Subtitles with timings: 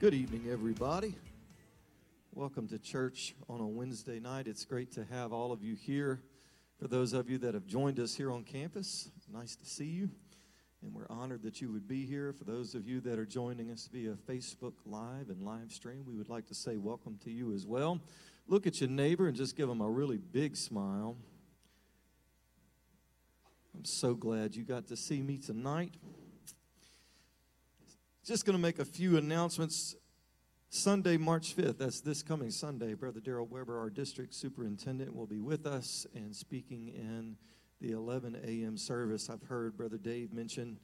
[0.00, 1.16] Good evening, everybody.
[2.32, 4.46] Welcome to church on a Wednesday night.
[4.46, 6.22] It's great to have all of you here.
[6.80, 10.08] For those of you that have joined us here on campus, nice to see you.
[10.82, 12.32] And we're honored that you would be here.
[12.32, 16.14] For those of you that are joining us via Facebook Live and live stream, we
[16.14, 18.00] would like to say welcome to you as well.
[18.46, 21.16] Look at your neighbor and just give them a really big smile.
[23.74, 25.94] I'm so glad you got to see me tonight.
[28.28, 29.96] Just going to make a few announcements.
[30.68, 35.38] Sunday, March 5th, that's this coming Sunday, Brother Daryl Weber, our district superintendent, will be
[35.38, 37.38] with us and speaking in
[37.80, 38.76] the 11 a.m.
[38.76, 39.30] service.
[39.30, 40.78] I've heard Brother Dave mention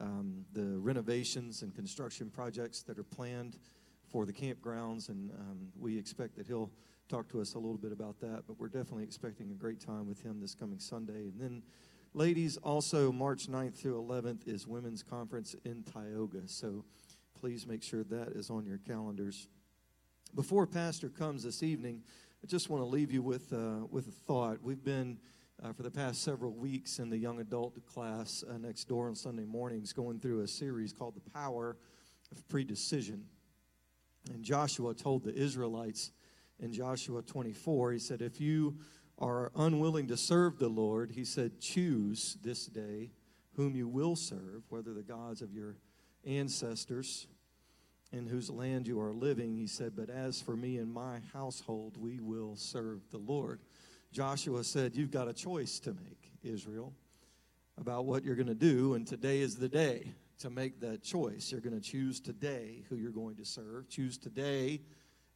[0.00, 3.58] um, the renovations and construction projects that are planned
[4.08, 6.70] for the campgrounds, and um, we expect that he'll
[7.08, 8.44] talk to us a little bit about that.
[8.46, 11.26] But we're definitely expecting a great time with him this coming Sunday.
[11.26, 11.62] And then
[12.16, 16.42] Ladies, also March 9th through 11th is Women's Conference in Tioga.
[16.46, 16.84] So
[17.40, 19.48] please make sure that is on your calendars.
[20.32, 22.04] Before Pastor comes this evening,
[22.40, 24.62] I just want to leave you with, uh, with a thought.
[24.62, 25.18] We've been,
[25.60, 29.16] uh, for the past several weeks, in the young adult class uh, next door on
[29.16, 31.76] Sunday mornings, going through a series called The Power
[32.30, 33.22] of Predecision.
[34.32, 36.12] And Joshua told the Israelites
[36.60, 38.76] in Joshua 24, he said, If you
[39.18, 43.10] are unwilling to serve the Lord, he said, Choose this day
[43.56, 45.76] whom you will serve, whether the gods of your
[46.26, 47.26] ancestors
[48.12, 49.56] in whose land you are living.
[49.56, 53.60] He said, But as for me and my household, we will serve the Lord.
[54.12, 56.92] Joshua said, You've got a choice to make, Israel,
[57.78, 61.50] about what you're going to do, and today is the day to make that choice.
[61.50, 64.80] You're going to choose today who you're going to serve, choose today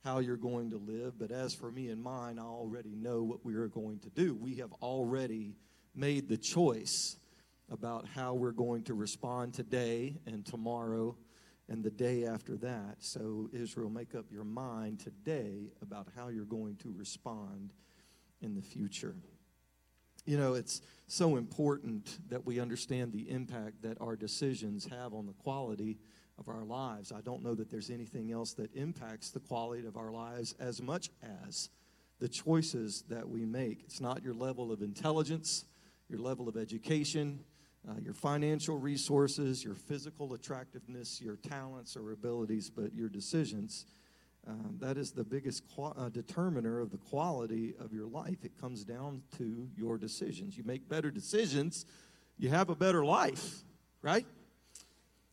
[0.08, 1.18] how you're going to live.
[1.18, 4.34] But as for me and mine, I already know what we are going to do.
[4.34, 5.54] We have already
[5.94, 7.18] made the choice
[7.70, 11.14] about how we're going to respond today and tomorrow
[11.68, 12.96] and the day after that.
[13.00, 17.74] So, Israel, make up your mind today about how you're going to respond
[18.40, 19.14] in the future.
[20.24, 25.26] You know, it's so important that we understand the impact that our decisions have on
[25.26, 25.98] the quality
[26.38, 27.12] of our lives.
[27.12, 30.80] I don't know that there's anything else that impacts the quality of our lives as
[30.80, 31.10] much
[31.46, 31.70] as
[32.20, 33.82] the choices that we make.
[33.84, 35.64] It's not your level of intelligence,
[36.08, 37.40] your level of education,
[37.88, 43.86] uh, your financial resources, your physical attractiveness, your talents or abilities, but your decisions.
[44.46, 48.44] Um, that is the biggest qu- uh, determiner of the quality of your life.
[48.44, 50.56] It comes down to your decisions.
[50.56, 51.84] You make better decisions,
[52.38, 53.62] you have a better life,
[54.00, 54.26] right?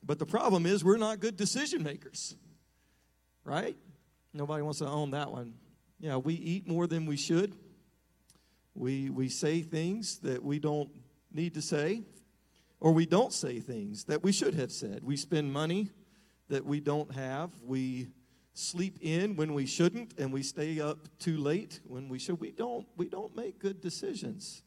[0.06, 2.36] But the problem is, we're not good decision makers,
[3.44, 3.76] right?
[4.34, 5.56] Nobody wants to own that one.
[6.00, 7.56] Yeah, we eat more than we should.
[8.76, 10.90] We, we say things that we don't
[11.32, 12.04] need to say,
[12.80, 15.04] or we don't say things that we should have said.
[15.04, 15.90] We spend money
[16.50, 17.50] that we don't have.
[17.64, 18.10] We
[18.54, 22.40] sleep in when we shouldn't, and we stay up too late when we should.
[22.40, 24.62] We don't, we don't make good decisions.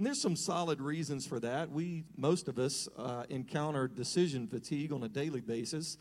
[0.00, 1.70] And there's some solid reasons for that.
[1.70, 5.98] We, most of us, uh, encounter decision fatigue on a daily basis.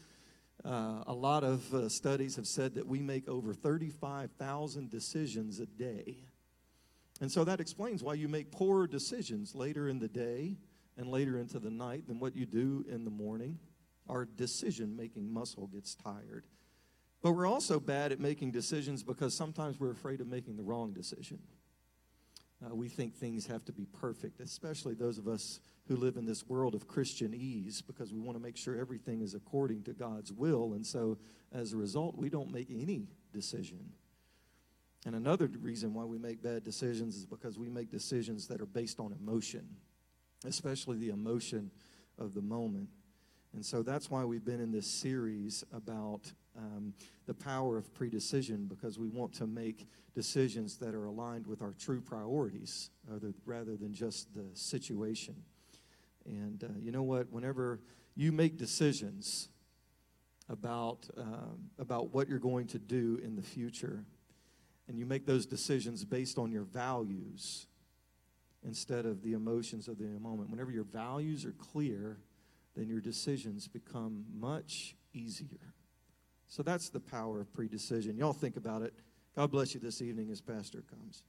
[0.64, 5.66] Uh, a lot of uh, studies have said that we make over 35,000 decisions a
[5.66, 6.16] day.
[7.20, 10.56] And so that explains why you make poorer decisions later in the day
[10.96, 13.60] and later into the night than what you do in the morning.
[14.08, 16.46] Our decision making muscle gets tired.
[17.22, 20.94] But we're also bad at making decisions because sometimes we're afraid of making the wrong
[20.94, 21.40] decision.
[22.66, 26.26] Uh, we think things have to be perfect, especially those of us who live in
[26.26, 30.32] this world of Christianese, because we want to make sure everything is according to God's
[30.32, 30.74] will.
[30.74, 31.18] And so,
[31.54, 33.94] as a result, we don't make any decision.
[35.06, 38.66] And another reason why we make bad decisions is because we make decisions that are
[38.66, 39.66] based on emotion,
[40.46, 41.72] especially the emotion
[42.18, 42.90] of the moment.
[43.54, 46.94] And so that's why we've been in this series about um,
[47.26, 51.74] the power of predecision because we want to make decisions that are aligned with our
[51.80, 55.36] true priorities other, rather than just the situation.
[56.26, 57.32] And uh, you know what?
[57.32, 57.80] Whenever
[58.16, 59.50] you make decisions
[60.50, 64.04] about, um, about what you're going to do in the future,
[64.88, 67.68] and you make those decisions based on your values
[68.66, 72.18] instead of the emotions of the moment, whenever your values are clear,
[72.76, 75.74] then your decisions become much easier.
[76.50, 78.18] So that's the power of predecision.
[78.18, 78.94] Y'all think about it.
[79.36, 81.22] God bless you this evening as Pastor comes.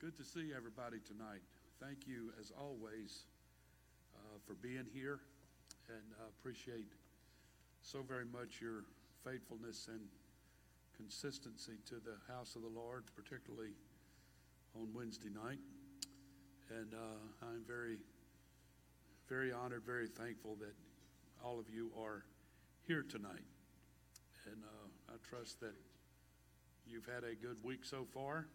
[0.00, 1.42] Good to see everybody tonight.
[1.80, 3.24] Thank you, as always,
[4.14, 5.18] uh, for being here
[5.88, 6.86] and uh, appreciate
[7.82, 8.84] so very much your
[9.24, 10.00] faithfulness and
[10.96, 13.72] consistency to the house of the Lord, particularly
[14.76, 15.58] on Wednesday night.
[16.70, 17.96] And uh, I'm very,
[19.28, 20.74] very honored, very thankful that
[21.42, 22.24] all of you are
[22.86, 23.46] here tonight.
[24.44, 25.74] And uh, I trust that
[26.86, 28.48] you've had a good week so far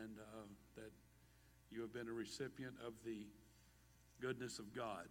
[0.00, 0.90] and uh, that
[1.70, 3.26] you have been a recipient of the
[4.20, 5.06] goodness of God.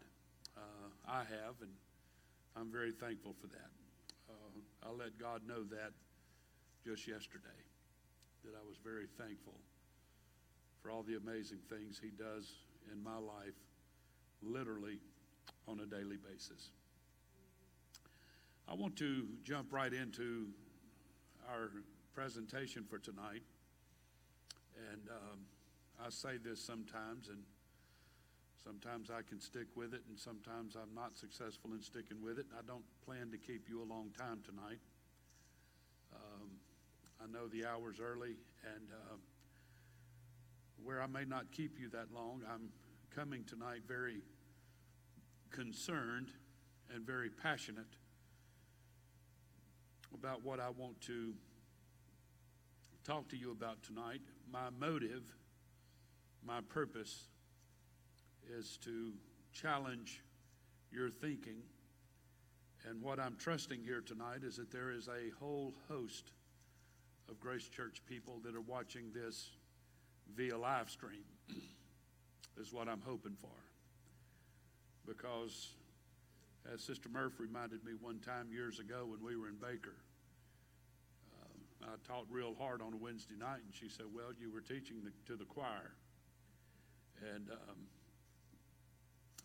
[0.58, 1.72] Uh, I have, and
[2.58, 3.72] I'm very thankful for that.
[4.30, 5.92] Uh, I let God know that
[6.84, 7.62] just yesterday,
[8.44, 9.54] that I was very thankful
[10.82, 12.52] for all the amazing things He does
[12.92, 13.56] in my life,
[14.42, 14.98] literally
[15.68, 16.72] on a daily basis.
[18.68, 20.48] I want to jump right into
[21.50, 21.72] our
[22.14, 23.44] presentation for tonight.
[24.92, 25.40] And um,
[26.04, 27.44] I say this sometimes, and
[28.64, 32.46] sometimes I can stick with it, and sometimes I'm not successful in sticking with it.
[32.58, 34.80] I don't plan to keep you a long time tonight.
[36.14, 36.50] Um,
[37.22, 39.16] I know the hour's early, and uh,
[40.84, 42.70] where I may not keep you that long, I'm
[43.16, 44.22] coming tonight very
[45.50, 46.32] concerned
[46.94, 47.98] and very passionate
[50.14, 51.34] about what I want to
[53.04, 54.22] talk to you about tonight.
[54.52, 55.24] My motive,
[56.46, 57.26] my purpose
[58.50, 59.14] is to
[59.54, 60.22] challenge
[60.92, 61.58] your thinking.
[62.88, 66.32] And what I'm trusting here tonight is that there is a whole host
[67.30, 69.52] of Grace Church people that are watching this
[70.36, 71.24] via live stream,
[72.60, 73.50] is what I'm hoping for.
[75.06, 75.70] Because,
[76.72, 79.96] as Sister Murphy reminded me one time years ago when we were in Baker,
[81.42, 84.62] uh, I taught real hard on a Wednesday night, and she said, Well, you were
[84.62, 85.92] teaching the, to the choir.
[87.36, 87.78] And um,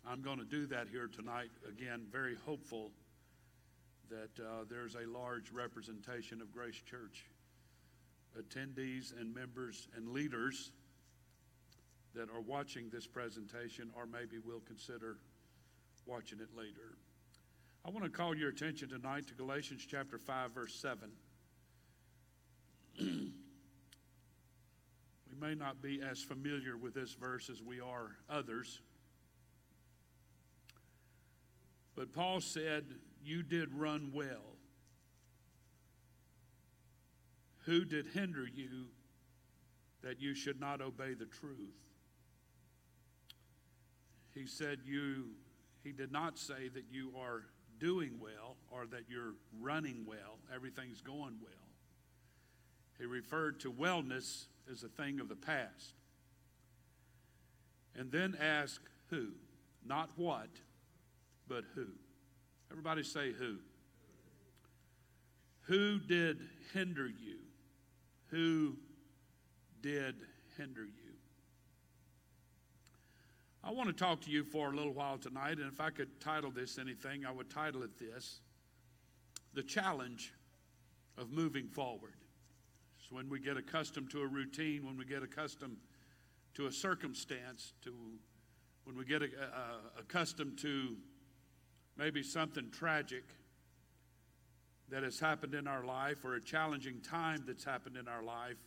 [0.05, 1.49] I'm going to do that here tonight.
[1.67, 2.91] Again, very hopeful
[4.09, 7.25] that uh, there's a large representation of Grace Church
[8.39, 10.71] attendees and members and leaders
[12.17, 15.17] that are watching this presentation or maybe will consider
[16.05, 16.97] watching it later.
[17.85, 21.11] I want to call your attention tonight to Galatians chapter 5 verse 7.
[22.99, 23.31] we
[25.39, 28.81] may not be as familiar with this verse as we are others.
[31.95, 32.85] But Paul said,
[33.23, 34.55] You did run well.
[37.65, 38.87] Who did hinder you
[40.01, 41.86] that you should not obey the truth?
[44.37, 45.29] He said, You,
[45.83, 47.43] he did not say that you are
[47.79, 51.53] doing well or that you're running well, everything's going well.
[52.99, 55.93] He referred to wellness as a thing of the past.
[57.95, 59.29] And then ask who,
[59.85, 60.49] not what,
[61.47, 61.87] but who.
[62.71, 63.57] Everybody say who.
[65.61, 66.41] Who did
[66.73, 67.39] hinder you?
[68.27, 68.75] Who
[69.81, 70.15] did
[70.57, 71.06] hinder you?
[73.67, 76.21] I want to talk to you for a little while tonight, and if I could
[76.21, 78.39] title this anything, I would title it this
[79.53, 80.31] The Challenge
[81.17, 82.13] of Moving Forward.
[82.97, 85.75] So when we get accustomed to a routine, when we get accustomed
[86.53, 87.93] to a circumstance, to
[88.85, 89.27] when we get a,
[89.99, 90.95] accustomed to
[91.97, 93.25] maybe something tragic
[94.87, 98.63] that has happened in our life or a challenging time that's happened in our life,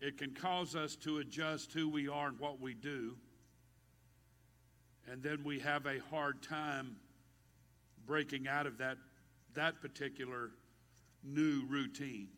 [0.00, 3.16] it can cause us to adjust who we are and what we do.
[5.10, 6.96] And then we have a hard time
[8.06, 8.98] breaking out of that,
[9.54, 10.50] that particular
[11.24, 12.28] new routine.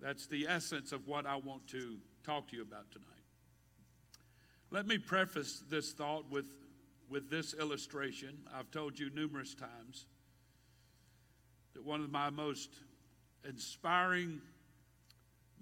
[0.00, 3.08] That's the essence of what I want to talk to you about tonight.
[4.70, 6.46] Let me preface this thought with
[7.08, 8.38] with this illustration.
[8.52, 10.06] I've told you numerous times
[11.74, 12.70] that one of my most
[13.48, 14.40] inspiring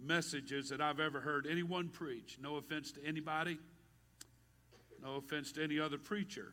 [0.03, 3.59] messages that I've ever heard anyone preach, no offense to anybody,
[5.03, 6.53] no offense to any other preacher.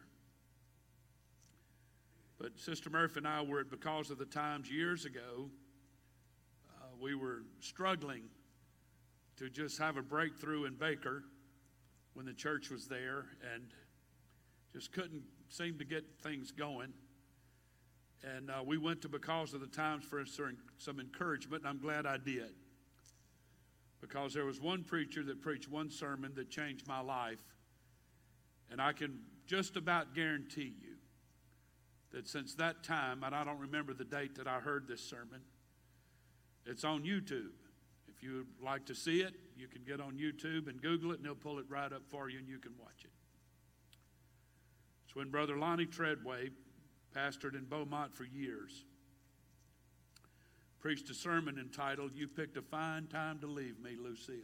[2.39, 5.49] But Sister Murphy and I were, because of the times years ago,
[6.69, 8.23] uh, we were struggling
[9.37, 11.23] to just have a breakthrough in Baker
[12.13, 13.25] when the church was there.
[13.53, 13.63] And
[14.73, 16.93] just couldn't seem to get things going.
[18.23, 22.05] And uh, we went to Because of the Times for some encouragement, and I'm glad
[22.05, 22.51] I did.
[24.01, 27.43] Because there was one preacher that preached one sermon that changed my life.
[28.71, 30.95] And I can just about guarantee you
[32.11, 35.41] that since that time, and I don't remember the date that I heard this sermon,
[36.65, 37.51] it's on YouTube.
[38.07, 41.17] If you would like to see it, you can get on YouTube and Google it,
[41.17, 43.11] and they'll pull it right up for you, and you can watch it.
[45.05, 46.49] It's when Brother Lonnie Treadway
[47.15, 48.85] pastored in Beaumont for years.
[50.79, 54.35] Preached a sermon entitled, You Picked a Fine Time to Leave Me, Lucille.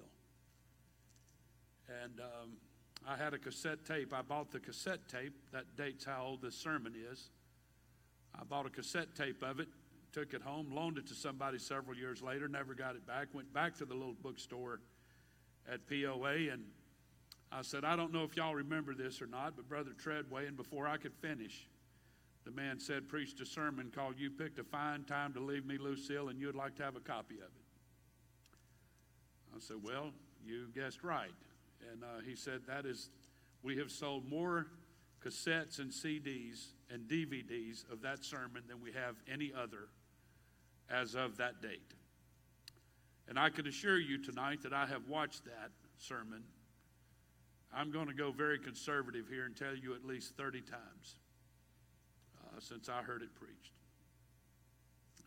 [2.03, 2.51] And um,
[3.07, 4.13] I had a cassette tape.
[4.13, 5.33] I bought the cassette tape.
[5.53, 7.29] That dates how old this sermon is.
[8.39, 9.69] I bought a cassette tape of it,
[10.11, 13.53] took it home, loaned it to somebody several years later, never got it back, went
[13.53, 14.81] back to the little bookstore
[15.71, 16.63] at POA, and
[17.51, 20.57] I said, I don't know if y'all remember this or not, but Brother Treadway, and
[20.57, 21.67] before I could finish,
[22.45, 25.79] the man said, preached a sermon called You Picked a Fine Time to Leave Me,
[25.79, 27.65] Lucille, and you'd like to have a copy of it.
[29.55, 30.11] I said, Well,
[30.45, 31.33] you guessed right.
[31.91, 33.09] And uh, he said, That is,
[33.63, 34.67] we have sold more
[35.25, 39.87] cassettes and CDs and DVDs of that sermon than we have any other
[40.87, 41.95] as of that date.
[43.27, 46.43] And I can assure you tonight that I have watched that sermon.
[47.75, 51.15] I'm going to go very conservative here and tell you at least 30 times
[52.59, 53.71] since I heard it preached.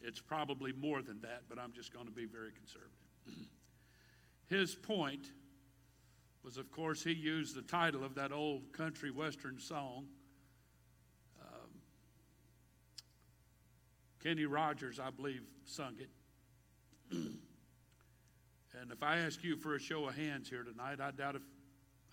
[0.00, 2.92] It's probably more than that, but I'm just going to be very conservative.
[4.46, 5.26] His point
[6.44, 10.06] was, of course, he used the title of that old country western song.
[11.42, 11.70] Um,
[14.22, 16.10] Kenny Rogers, I believe, sung it.
[17.10, 21.42] and if I ask you for a show of hands here tonight, I doubt if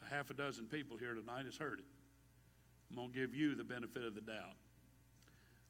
[0.05, 1.85] a half a dozen people here tonight has heard it.
[2.89, 4.55] I'm going to give you the benefit of the doubt.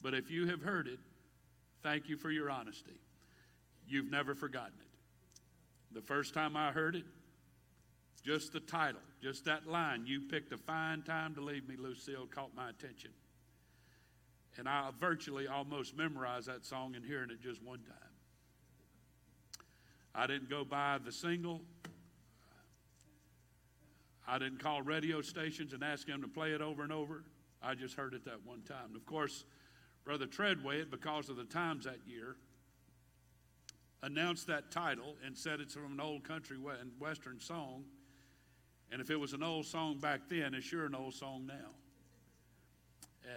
[0.06, 1.00] But if you have heard it,
[1.82, 3.00] thank you for your honesty.
[3.88, 5.96] You've never forgotten it.
[5.96, 7.06] The first time I heard it,
[8.24, 12.28] just the title, just that line, you picked a fine time to leave me, Lucille,
[12.28, 13.10] caught my attention.
[14.60, 18.14] And I virtually almost memorized that song and hearing it just one time.
[20.14, 21.62] I didn't go buy the single.
[24.28, 27.24] I didn't call radio stations and ask them to play it over and over.
[27.64, 28.90] I just heard it that one time.
[28.90, 29.46] And of course,
[30.06, 32.36] Brother Treadway, because of the times that year,
[34.04, 37.84] announced that title and said it's from an old country and western song.
[38.92, 41.74] And if it was an old song back then, it's sure an old song now.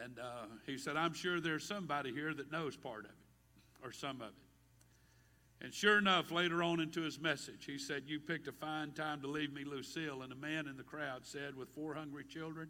[0.04, 3.16] And uh, he said, I'm sure there's somebody here that knows part of it
[3.82, 5.64] or some of it.
[5.64, 9.22] And sure enough, later on into his message, he said, You picked a fine time
[9.22, 10.22] to leave me, Lucille.
[10.22, 12.68] And a man in the crowd said, With four hungry children,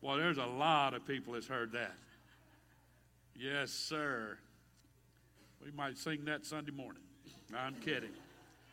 [0.00, 1.94] Well, there's a lot of people that's heard that.
[3.34, 4.38] Yes, sir.
[5.64, 7.02] We might sing that Sunday morning.
[7.56, 8.12] I'm kidding.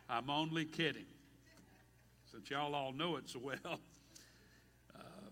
[0.08, 1.06] I'm only kidding.
[2.30, 3.56] Since y'all all know it so well.
[4.96, 5.28] Uh,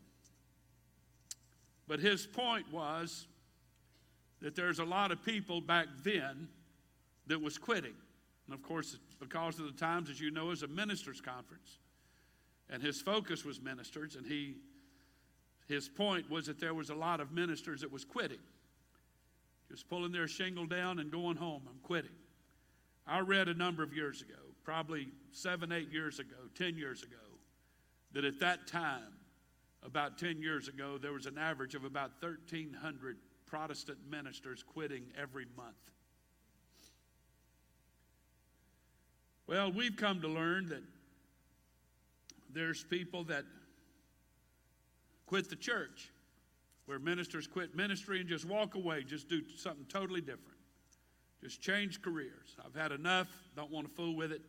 [1.86, 3.28] but his point was
[4.40, 6.48] that there's a lot of people back then
[7.28, 7.94] that was quitting.
[8.46, 11.78] And of course, because of the times, as you know, is a ministers' conference.
[12.68, 14.56] And his focus was ministers, and he
[15.72, 18.38] his point was that there was a lot of ministers that was quitting
[19.72, 21.62] just pulling their shingle down and going home.
[21.66, 22.10] I'm quitting.
[23.06, 27.16] I read a number of years ago, probably seven, eight years ago, 10 years ago,
[28.12, 29.14] that at that time,
[29.82, 35.46] about 10 years ago, there was an average of about 1,300 Protestant ministers quitting every
[35.56, 35.74] month.
[39.46, 40.82] Well, we've come to learn that
[42.52, 43.46] there's people that
[45.32, 46.10] quit the church
[46.84, 50.58] where ministers quit ministry and just walk away, just do something totally different.
[51.42, 52.54] Just change careers.
[52.62, 54.42] I've had enough, don't want to fool with it.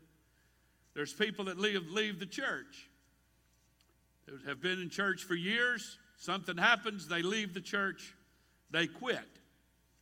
[0.93, 2.89] There's people that leave, leave the church,
[4.45, 5.97] have been in church for years.
[6.17, 8.13] Something happens, they leave the church,
[8.69, 9.39] they quit.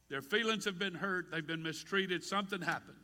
[0.10, 2.98] Their feelings have been hurt, they've been mistreated, something happened.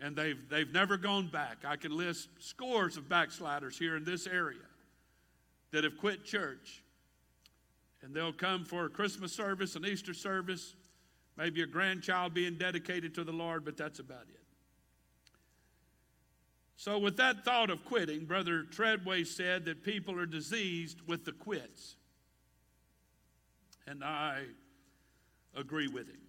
[0.00, 1.58] And they've, they've never gone back.
[1.66, 4.60] I can list scores of backsliders here in this area
[5.74, 6.84] that have quit church
[8.00, 10.76] and they'll come for a Christmas service, an Easter service,
[11.36, 14.40] maybe a grandchild being dedicated to the Lord, but that's about it.
[16.76, 21.32] So, with that thought of quitting, Brother Treadway said that people are diseased with the
[21.32, 21.96] quits.
[23.86, 24.44] And I
[25.56, 26.20] agree with him.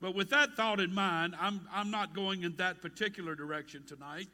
[0.00, 4.28] But with that thought in mind, I'm, I'm not going in that particular direction tonight.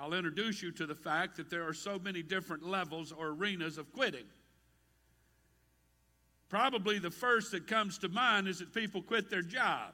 [0.00, 3.76] I'll introduce you to the fact that there are so many different levels or arenas
[3.76, 4.24] of quitting.
[6.48, 9.92] Probably the first that comes to mind is that people quit their job.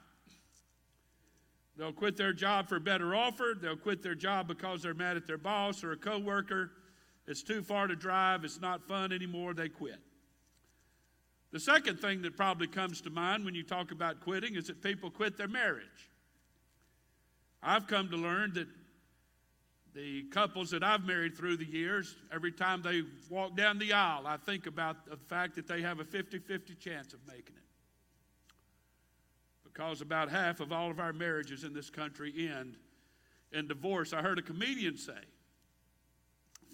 [1.76, 3.54] They'll quit their job for a better offer.
[3.60, 6.70] They'll quit their job because they're mad at their boss or a coworker.
[7.26, 8.44] It's too far to drive.
[8.44, 9.54] It's not fun anymore.
[9.54, 9.98] They quit.
[11.50, 14.82] The second thing that probably comes to mind when you talk about quitting is that
[14.82, 16.10] people quit their marriage.
[17.60, 18.68] I've come to learn that
[19.96, 24.26] the couples that I've married through the years, every time they walk down the aisle,
[24.26, 27.62] I think about the fact that they have a 50 50 chance of making it.
[29.64, 32.76] because about half of all of our marriages in this country end
[33.52, 34.12] in divorce.
[34.12, 35.12] I heard a comedian say,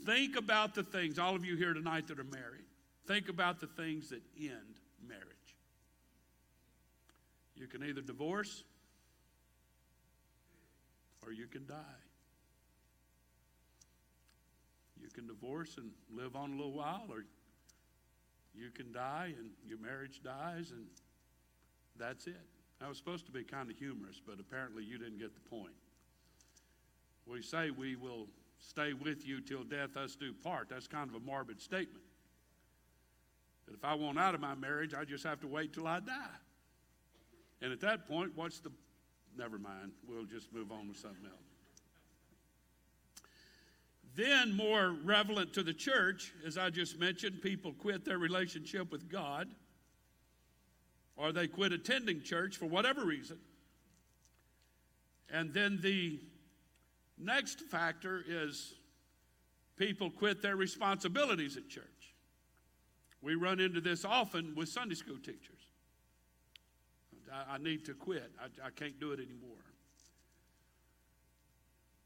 [0.05, 2.65] Think about the things, all of you here tonight that are married,
[3.07, 5.27] think about the things that end marriage.
[7.55, 8.65] You can either divorce
[11.25, 12.03] or you can die.
[15.03, 17.25] You can divorce and live on a little while, or
[18.55, 20.87] you can die and your marriage dies, and
[21.99, 22.41] that's it.
[22.81, 25.75] I was supposed to be kind of humorous, but apparently you didn't get the point.
[27.27, 28.27] We say we will
[28.59, 30.69] stay with you till death us do part.
[30.69, 32.05] That's kind of a morbid statement.
[33.67, 36.01] That if I want out of my marriage, I just have to wait till I
[36.01, 36.39] die.
[37.61, 38.71] And at that point, what's the.
[39.39, 39.93] Never mind.
[40.07, 41.52] We'll just move on with something else.
[44.15, 49.11] Then, more relevant to the church, as I just mentioned, people quit their relationship with
[49.11, 49.49] God
[51.17, 53.39] or they quit attending church for whatever reason.
[55.31, 56.21] And then the
[57.19, 58.75] next factor is
[59.77, 61.87] people quit their responsibilities at church.
[63.23, 65.49] We run into this often with Sunday school teachers.
[67.33, 69.72] I, I need to quit, I, I can't do it anymore.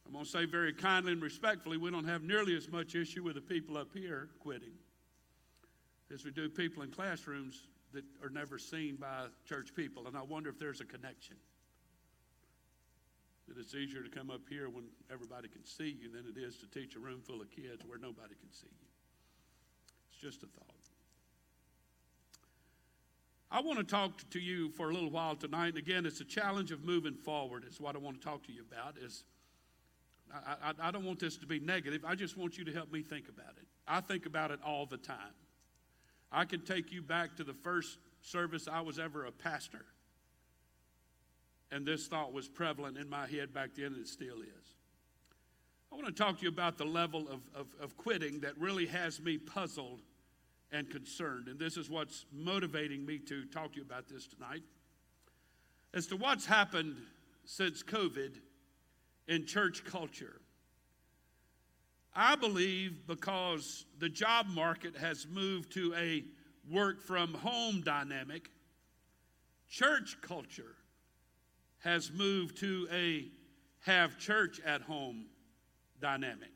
[0.06, 3.24] I'm going to say very kindly and respectfully, we don't have nearly as much issue
[3.24, 4.74] with the people up here quitting
[6.14, 10.06] as we do people in classrooms that are never seen by church people.
[10.06, 11.36] And I wonder if there's a connection.
[13.48, 16.56] That it's easier to come up here when everybody can see you than it is
[16.58, 18.88] to teach a room full of kids where nobody can see you.
[20.10, 20.76] It's just a thought.
[23.50, 25.68] I want to talk to you for a little while tonight.
[25.68, 27.64] And again, it's a challenge of moving forward.
[27.68, 28.98] Is what I want to talk to you about.
[28.98, 29.24] Is
[30.32, 32.04] I, I, I don't want this to be negative.
[32.06, 33.66] I just want you to help me think about it.
[33.86, 35.34] I think about it all the time.
[36.32, 39.84] I can take you back to the first service I was ever a pastor.
[41.70, 44.74] And this thought was prevalent in my head back then, and it still is.
[45.92, 48.86] I want to talk to you about the level of, of, of quitting that really
[48.86, 50.02] has me puzzled
[50.72, 51.48] and concerned.
[51.48, 54.62] And this is what's motivating me to talk to you about this tonight.
[55.94, 56.96] As to what's happened
[57.44, 58.40] since COVID
[59.28, 60.40] in church culture.
[62.14, 66.24] I believe because the job market has moved to a
[66.70, 68.50] work from home dynamic,
[69.68, 70.76] church culture
[71.80, 73.26] has moved to a
[73.82, 75.26] have church at home
[76.00, 76.50] dynamic.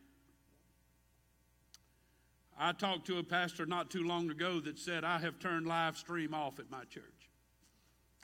[2.59, 5.97] I talked to a pastor not too long ago that said, I have turned live
[5.97, 7.31] stream off at my church.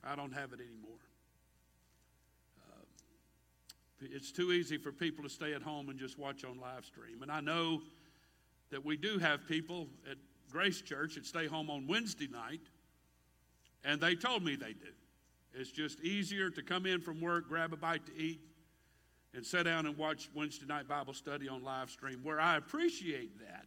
[0.04, 0.95] I don't have it anymore.
[4.00, 7.22] It's too easy for people to stay at home and just watch on live stream.
[7.22, 7.80] And I know
[8.70, 10.18] that we do have people at
[10.50, 12.60] Grace Church that stay home on Wednesday night,
[13.84, 14.92] and they told me they do.
[15.54, 18.40] It's just easier to come in from work, grab a bite to eat,
[19.34, 23.38] and sit down and watch Wednesday night Bible study on live stream, where I appreciate
[23.38, 23.66] that.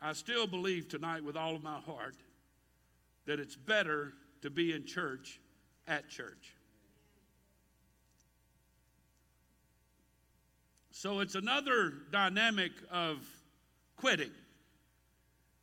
[0.00, 2.16] I still believe tonight with all of my heart
[3.26, 4.12] that it's better
[4.42, 5.40] to be in church
[5.86, 6.54] at church.
[11.00, 13.24] So it's another dynamic of
[13.96, 14.32] quitting.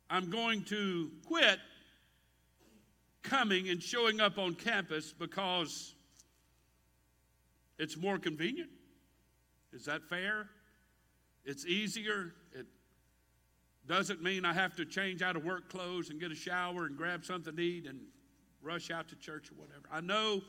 [0.08, 1.58] I'm going to quit
[3.22, 5.94] coming and showing up on campus because
[7.78, 8.70] it's more convenient.
[9.74, 10.48] Is that fair?
[11.44, 12.32] It's easier.
[12.54, 12.64] It
[13.86, 16.96] doesn't mean I have to change out of work clothes and get a shower and
[16.96, 18.00] grab something to eat and
[18.62, 19.86] rush out to church or whatever.
[19.92, 20.40] I know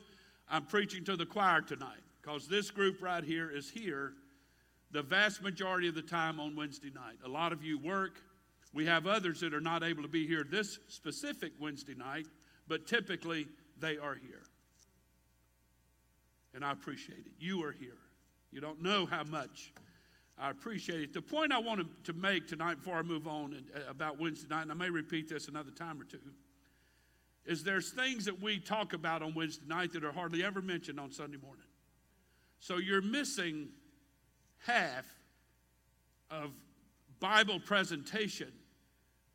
[0.50, 4.14] I'm preaching to the choir tonight because this group right here is here
[4.92, 7.18] the vast majority of the time on Wednesday night.
[7.26, 8.22] A lot of you work.
[8.74, 12.28] We have others that are not able to be here this specific Wednesday night,
[12.68, 13.48] but typically
[13.80, 14.44] they are here.
[16.54, 17.34] And I appreciate it.
[17.40, 17.98] You are here.
[18.52, 19.74] You don't know how much
[20.40, 21.14] I appreciate it.
[21.14, 24.64] The point I wanted to make tonight before I move on uh, about Wednesday night,
[24.64, 26.20] and I may repeat this another time or two,
[27.46, 31.00] is there's things that we talk about on Wednesday night that are hardly ever mentioned
[31.00, 31.66] on Sunday morning.
[32.60, 33.70] So you're missing
[34.66, 35.06] half
[36.30, 36.52] of
[37.20, 38.52] Bible presentation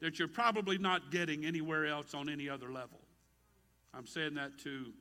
[0.01, 3.01] that you're probably not getting anywhere else on any other level.
[3.95, 4.93] I'm saying that to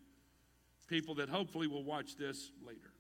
[0.87, 2.91] people that hopefully will watch this later.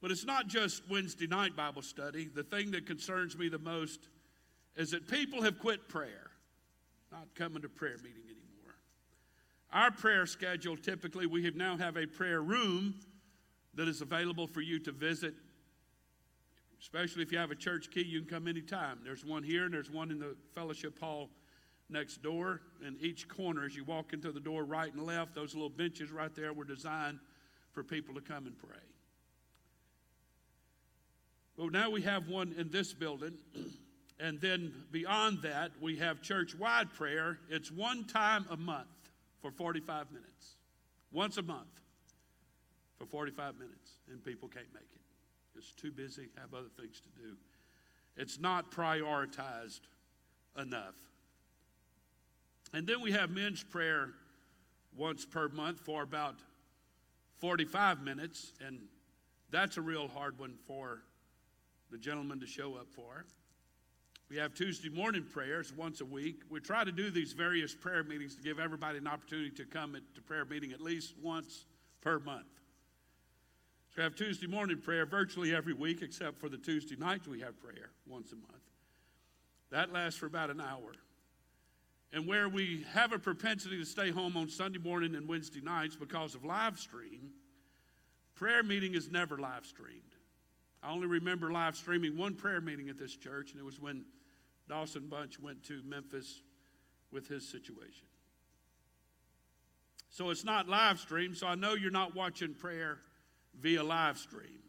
[0.00, 2.28] But it's not just Wednesday night Bible study.
[2.32, 4.08] The thing that concerns me the most
[4.76, 6.30] is that people have quit prayer,
[7.10, 8.74] not coming to prayer meeting anymore.
[9.72, 12.94] Our prayer schedule typically, we have now have a prayer room
[13.78, 15.34] that is available for you to visit.
[16.80, 18.98] Especially if you have a church key, you can come anytime.
[19.04, 21.30] There's one here and there's one in the fellowship hall
[21.88, 22.60] next door.
[22.84, 26.10] And each corner, as you walk into the door, right and left, those little benches
[26.10, 27.20] right there were designed
[27.72, 28.82] for people to come and pray.
[31.56, 33.38] Well, now we have one in this building.
[34.20, 37.38] And then beyond that, we have church wide prayer.
[37.48, 38.88] It's one time a month
[39.40, 40.56] for 45 minutes.
[41.12, 41.68] Once a month
[42.98, 43.92] for 45 minutes.
[44.10, 45.00] And people can't make it.
[45.56, 47.36] It's too busy, have other things to do.
[48.16, 49.80] It's not prioritized
[50.60, 50.94] enough.
[52.72, 54.10] And then we have men's prayer
[54.96, 56.36] once per month for about
[57.38, 58.80] 45 minutes, and
[59.50, 61.02] that's a real hard one for
[61.90, 63.24] the gentleman to show up for.
[64.28, 66.42] We have Tuesday morning prayers once a week.
[66.50, 69.96] We try to do these various prayer meetings to give everybody an opportunity to come
[70.14, 71.64] to prayer meeting at least once
[72.02, 72.57] per month.
[73.98, 77.60] We have Tuesday morning prayer virtually every week, except for the Tuesday nights we have
[77.60, 78.62] prayer once a month.
[79.72, 80.92] That lasts for about an hour.
[82.12, 85.96] And where we have a propensity to stay home on Sunday morning and Wednesday nights
[85.96, 87.30] because of live stream,
[88.36, 90.14] prayer meeting is never live streamed.
[90.80, 94.04] I only remember live streaming one prayer meeting at this church, and it was when
[94.68, 96.42] Dawson Bunch went to Memphis
[97.10, 98.06] with his situation.
[100.08, 103.00] So it's not live stream, so I know you're not watching prayer
[103.60, 104.62] via live stream.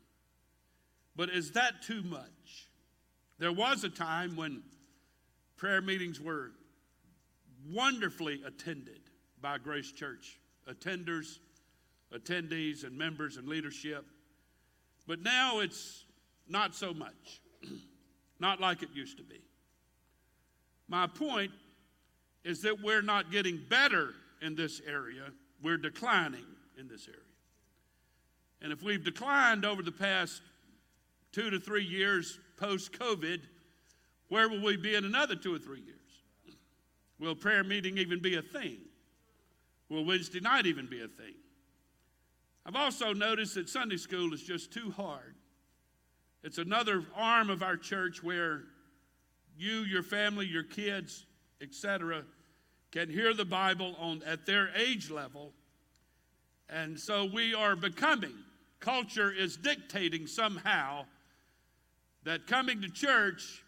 [1.16, 2.70] But is that too much?
[3.40, 4.64] There was a time when
[5.58, 6.52] prayer meetings were
[7.70, 9.02] wonderfully attended
[9.42, 11.40] by Grace Church attenders,
[12.14, 14.06] attendees, and members and leadership.
[15.08, 16.06] But now it's
[16.48, 17.42] not so much,
[18.40, 19.42] not like it used to be.
[20.88, 21.52] My point
[22.44, 26.46] is that we're not getting better in this area, we're declining
[26.78, 27.20] in this area.
[28.62, 30.42] And if we've declined over the past
[31.32, 33.42] two to three years post COVID,
[34.28, 35.96] where will we be in another two or three years?
[37.20, 38.78] Will prayer meeting even be a thing?
[39.90, 41.34] Will Wednesday night even be a thing?
[42.66, 45.36] I've also noticed that Sunday school is just too hard.
[46.44, 48.64] It's another arm of our church where
[49.58, 51.26] you, your family, your kids,
[51.62, 52.24] etc.,
[52.92, 55.52] can hear the Bible on, at their age level.
[56.70, 58.34] And so we are becoming,
[58.80, 61.06] culture is dictating somehow
[62.24, 63.64] that coming to church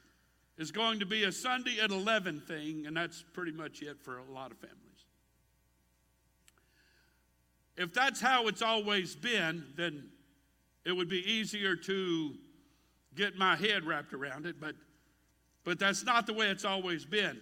[0.57, 4.17] is going to be a Sunday at 11 thing, and that's pretty much it for
[4.17, 4.77] a lot of families.
[7.77, 10.09] If that's how it's always been, then
[10.85, 12.33] it would be easier to
[13.15, 14.75] get my head wrapped around it, but
[15.63, 17.39] but that's not the way it's always been.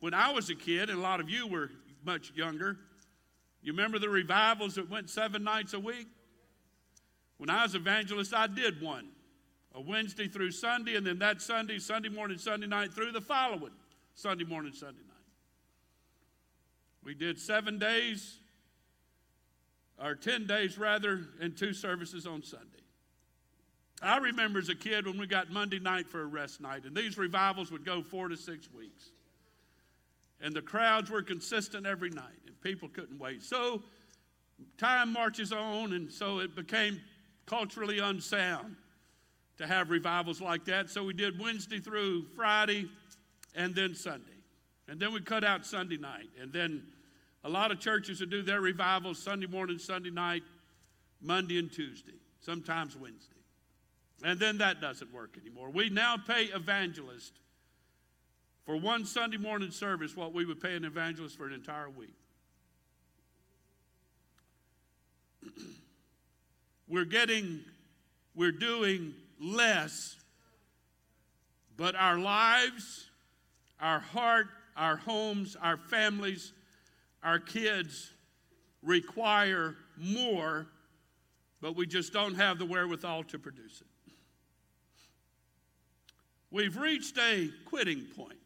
[0.00, 1.70] When I was a kid, and a lot of you were
[2.04, 2.76] much younger,
[3.62, 6.08] you remember the revivals that went seven nights a week?
[7.42, 9.08] When I was evangelist, I did one
[9.74, 13.72] a Wednesday through Sunday, and then that Sunday, Sunday morning, Sunday night, through the following
[14.14, 15.26] Sunday morning, Sunday night.
[17.02, 18.38] We did seven days,
[20.00, 22.68] or 10 days rather, and two services on Sunday.
[24.00, 26.96] I remember as a kid when we got Monday night for a rest night, and
[26.96, 29.10] these revivals would go four to six weeks.
[30.40, 33.42] And the crowds were consistent every night, and people couldn't wait.
[33.42, 33.82] So
[34.78, 37.00] time marches on, and so it became
[37.52, 38.76] culturally unsound
[39.58, 40.88] to have revivals like that.
[40.88, 42.88] So we did Wednesday through Friday
[43.54, 44.38] and then Sunday.
[44.88, 46.30] And then we cut out Sunday night.
[46.40, 46.82] And then
[47.44, 50.42] a lot of churches would do their revivals Sunday morning, Sunday night,
[51.20, 53.36] Monday, and Tuesday, sometimes Wednesday.
[54.24, 55.68] And then that doesn't work anymore.
[55.68, 57.38] We now pay evangelists
[58.64, 62.14] for one Sunday morning service what we would pay an evangelist for an entire week.
[66.92, 67.60] We're getting,
[68.34, 70.14] we're doing less,
[71.78, 73.08] but our lives,
[73.80, 76.52] our heart, our homes, our families,
[77.22, 78.10] our kids
[78.82, 80.66] require more,
[81.62, 84.12] but we just don't have the wherewithal to produce it.
[86.50, 88.38] We've reached a quitting point.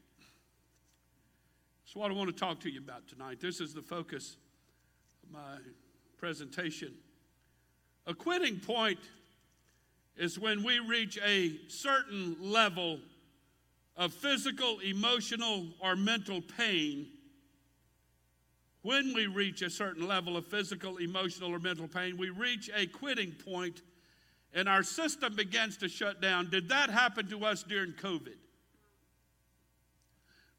[1.85, 3.41] That's what I want to talk to you about tonight.
[3.41, 4.37] This is the focus
[5.25, 5.59] of my
[6.17, 6.95] presentation.
[8.07, 9.01] A quitting point
[10.17, 13.01] is when we reach a certain level
[13.97, 17.09] of physical, emotional, or mental pain.
[18.83, 22.87] When we reach a certain level of physical, emotional, or mental pain, we reach a
[22.87, 23.83] quitting point
[24.55, 26.49] and our system begins to shut down.
[26.51, 28.37] Did that happen to us during COVID?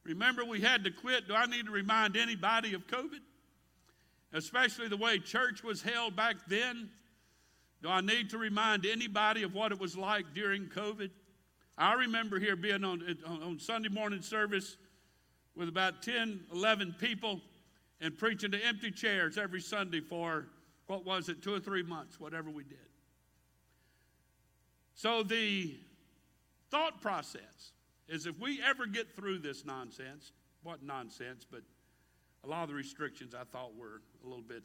[0.04, 1.28] Remember, we had to quit.
[1.28, 3.22] Do I need to remind anybody of COVID?
[4.34, 6.90] Especially the way church was held back then.
[7.82, 11.12] Do I need to remind anybody of what it was like during COVID?
[11.78, 14.78] I remember here being on, on Sunday morning service
[15.56, 17.42] with about 10, 11 people
[18.02, 20.48] and preaching to empty chairs every Sunday for,
[20.88, 22.78] what was it, two or three months, whatever we did.
[24.96, 25.76] So the
[26.72, 27.74] thought process
[28.08, 30.32] is if we ever get through this nonsense,
[30.64, 31.62] what nonsense, but
[32.44, 34.64] a lot of the restrictions I thought were a little bit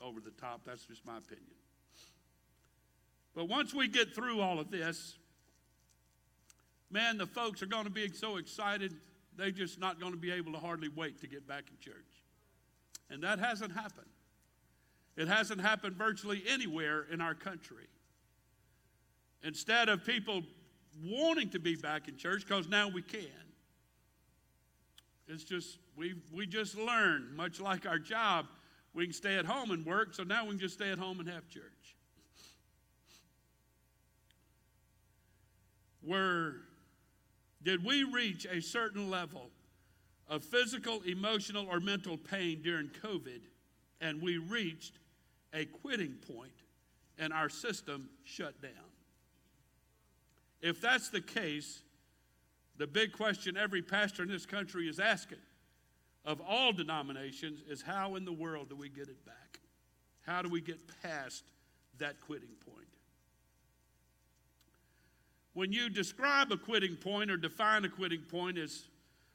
[0.00, 0.62] over the top.
[0.64, 1.50] That's just my opinion.
[3.34, 5.16] But once we get through all of this,
[6.90, 8.94] man, the folks are going to be so excited,
[9.36, 11.96] they're just not going to be able to hardly wait to get back in church.
[13.10, 14.06] And that hasn't happened.
[15.16, 17.86] It hasn't happened virtually anywhere in our country.
[19.42, 20.42] Instead of people
[21.04, 23.20] wanting to be back in church, because now we can,
[25.26, 28.46] it's just, we, we just learned, much like our job,
[28.94, 31.20] we can stay at home and work, so now we can just stay at home
[31.20, 31.96] and have church.
[36.06, 36.56] Were,
[37.62, 39.50] did we reach a certain level
[40.28, 43.40] of physical, emotional, or mental pain during COVID
[44.00, 44.98] and we reached
[45.52, 46.52] a quitting point
[47.18, 48.70] and our system shut down?
[50.60, 51.82] If that's the case,
[52.76, 55.38] the big question every pastor in this country is asking
[56.24, 59.60] of all denominations is how in the world do we get it back?
[60.22, 61.44] How do we get past
[61.98, 62.88] that quitting point?
[65.54, 68.88] When you describe a quitting point or define a quitting point as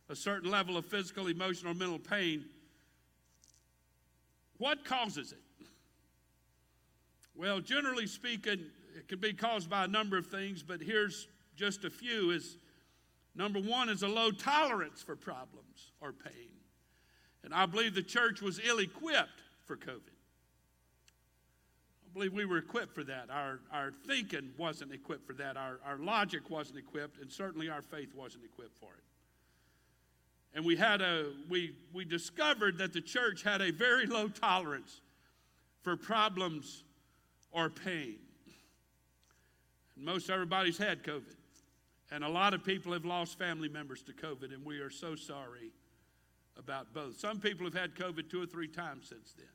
[0.10, 2.46] a certain level of physical, emotional, or mental pain,
[4.58, 5.66] what causes it?
[7.36, 8.60] Well, generally speaking,
[8.98, 12.58] it can be caused by a number of things, but here's just a few is
[13.34, 16.50] number one is a low tolerance for problems or pain.
[17.46, 20.19] And I believe the church was ill equipped for COVID.
[22.14, 23.30] Believe we were equipped for that.
[23.30, 25.58] Our, our thinking wasn't equipped for that.
[25.58, 29.04] Our, our logic wasn't equipped, and certainly our faith wasn't equipped for it.
[30.56, 35.02] And we had a we we discovered that the church had a very low tolerance
[35.84, 36.84] for problems
[37.52, 38.16] or pain.
[39.96, 41.36] And most everybody's had COVID.
[42.12, 45.16] And a lot of people have lost family members to COVID, and we are so
[45.16, 45.72] sorry
[46.58, 47.20] about both.
[47.20, 49.46] Some people have had COVID two or three times since then.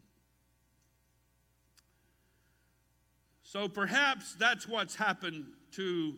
[3.54, 6.14] So perhaps that's what's happened to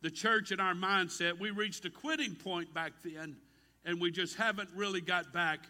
[0.00, 1.38] the church in our mindset.
[1.38, 3.36] We reached a quitting point back then,
[3.84, 5.60] and we just haven't really got back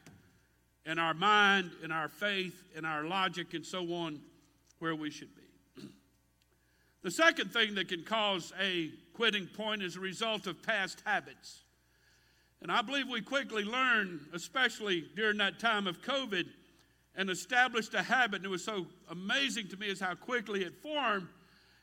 [0.87, 4.23] in our mind, in our faith, in our logic, and so on
[4.79, 5.83] where we should be.
[7.03, 11.61] the second thing that can cause a quitting point is a result of past habits.
[12.63, 16.47] And I believe we quickly learned, especially during that time of COVID,
[17.17, 18.37] and established a habit.
[18.37, 21.29] And it was so amazing to me is how quickly it formed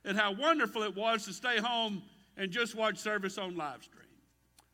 [0.06, 2.02] and how wonderful it was to stay home
[2.38, 4.06] and just watch service on live stream.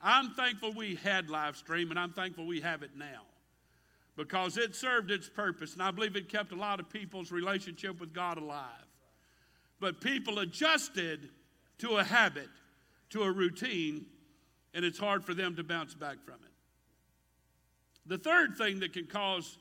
[0.02, 3.22] I'm thankful we had live stream, and I'm thankful we have it now
[4.16, 8.00] because it served its purpose, and I believe it kept a lot of people's relationship
[8.00, 8.70] with God alive.
[9.80, 11.30] But people adjusted
[11.80, 12.50] to a habit,
[13.10, 14.06] to a routine,
[14.74, 16.52] and it's hard for them to bounce back from it.
[18.06, 19.58] The third thing that can cause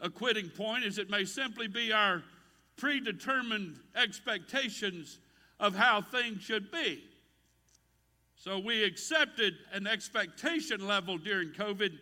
[0.00, 2.22] a quitting point is it may simply be our
[2.76, 5.18] predetermined expectations
[5.58, 7.02] of how things should be.
[8.36, 11.92] So we accepted an expectation level during COVID,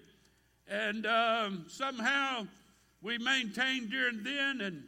[0.69, 2.47] and um, somehow
[3.03, 4.85] we maintained during then, and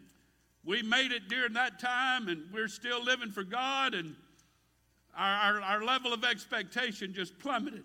[0.64, 4.14] we made it during that time, and we're still living for God, and
[5.16, 7.82] our, our, our level of expectation just plummeted.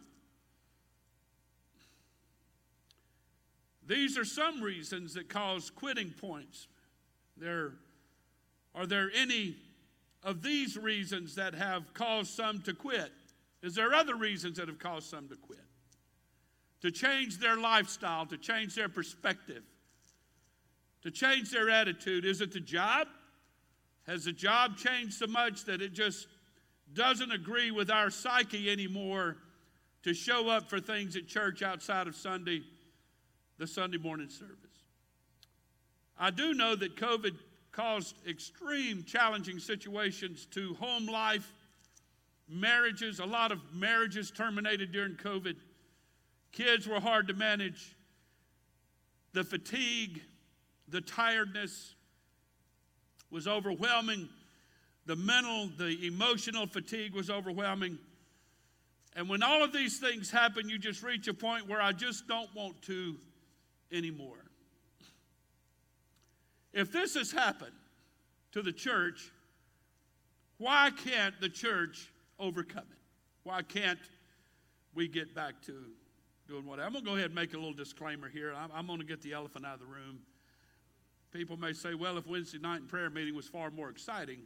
[3.88, 6.68] These are some reasons that cause quitting points.
[7.38, 7.74] There,
[8.74, 9.56] are there any
[10.24, 13.12] of these reasons that have caused some to quit?
[13.62, 15.60] Is there other reasons that have caused some to quit?
[16.82, 19.64] To change their lifestyle, to change their perspective,
[21.04, 22.26] to change their attitude?
[22.26, 23.08] Is it the job?
[24.08, 26.28] Has the job changed so much that it just
[26.94, 29.38] doesn't agree with our psyche anymore
[30.04, 32.62] to show up for things at church outside of Sunday,
[33.58, 34.56] the Sunday morning service.
[36.18, 37.36] I do know that COVID
[37.72, 41.52] caused extreme challenging situations to home life,
[42.48, 43.20] marriages.
[43.20, 45.56] A lot of marriages terminated during COVID.
[46.52, 47.96] Kids were hard to manage.
[49.34, 50.22] The fatigue,
[50.88, 51.96] the tiredness
[53.30, 54.30] was overwhelming
[55.06, 57.98] the mental, the emotional fatigue was overwhelming.
[59.16, 62.28] And when all of these things happen, you just reach a point where I just
[62.28, 63.16] don't want to
[63.92, 64.46] anymore.
[66.74, 67.72] If this has happened
[68.52, 69.32] to the church,
[70.58, 72.98] why can't the church overcome it?
[73.44, 74.00] Why can't
[74.94, 75.74] we get back to
[76.48, 76.80] doing what.
[76.80, 78.54] I'm going to go ahead and make a little disclaimer here.
[78.56, 80.20] I'm, I'm going to get the elephant out of the room.
[81.32, 84.40] People may say, well, if Wednesday night prayer meeting was far more exciting,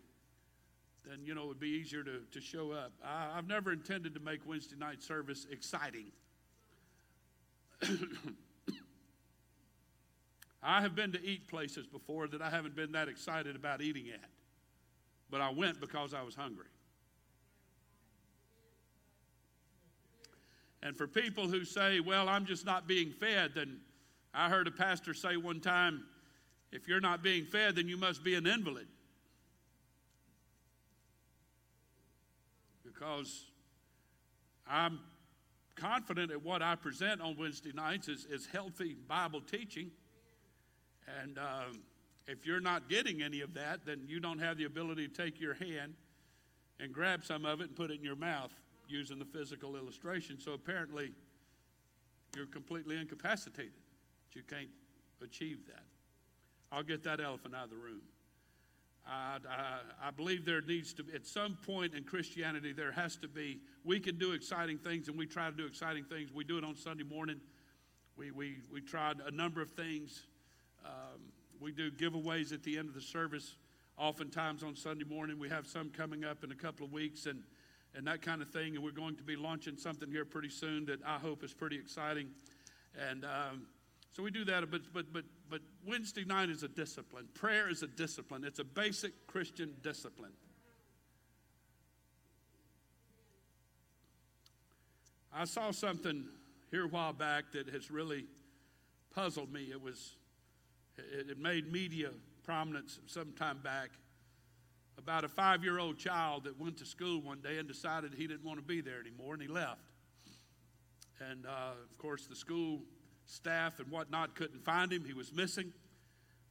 [1.07, 2.93] then, you know, it would be easier to, to show up.
[3.03, 6.07] I, I've never intended to make Wednesday night service exciting.
[10.61, 14.09] I have been to eat places before that I haven't been that excited about eating
[14.09, 14.29] at,
[15.29, 16.67] but I went because I was hungry.
[20.81, 23.79] And for people who say, well, I'm just not being fed, then
[24.33, 26.05] I heard a pastor say one time,
[26.71, 28.87] if you're not being fed, then you must be an invalid.
[32.83, 33.45] Because
[34.67, 34.99] I'm
[35.75, 39.91] confident that what I present on Wednesday nights is, is healthy Bible teaching.
[41.21, 41.81] And um,
[42.27, 45.39] if you're not getting any of that, then you don't have the ability to take
[45.39, 45.93] your hand
[46.79, 48.51] and grab some of it and put it in your mouth
[48.87, 50.39] using the physical illustration.
[50.39, 51.11] So apparently,
[52.35, 53.73] you're completely incapacitated.
[54.33, 54.69] You can't
[55.23, 55.83] achieve that.
[56.71, 58.01] I'll get that elephant out of the room.
[59.07, 63.15] I, I, I, believe there needs to be, at some point in Christianity, there has
[63.17, 66.31] to be, we can do exciting things and we try to do exciting things.
[66.31, 67.39] We do it on Sunday morning.
[68.17, 70.27] We, we, we tried a number of things.
[70.85, 71.21] Um,
[71.59, 73.55] we do giveaways at the end of the service,
[73.97, 75.39] oftentimes on Sunday morning.
[75.39, 77.25] We have some coming up in a couple of weeks.
[77.25, 77.43] And
[77.95, 78.75] and that kind of thing.
[78.75, 81.77] And we're going to be launching something here pretty soon that I hope is pretty
[81.77, 82.29] exciting.
[83.09, 83.67] And um,
[84.11, 84.69] so we do that.
[84.69, 87.27] But but but but Wednesday night is a discipline.
[87.33, 88.43] Prayer is a discipline.
[88.43, 90.31] It's a basic Christian discipline.
[95.31, 96.25] I saw something
[96.71, 98.25] here a while back that has really
[99.13, 99.69] puzzled me.
[99.71, 100.15] It was
[101.11, 102.09] it, it made media
[102.43, 103.89] prominence some time back
[104.97, 108.27] about a five year old child that went to school one day and decided he
[108.27, 109.81] didn't want to be there anymore and he left.
[111.31, 112.81] And uh, of course, the school
[113.25, 115.05] staff and whatnot couldn't find him.
[115.05, 115.71] He was missing.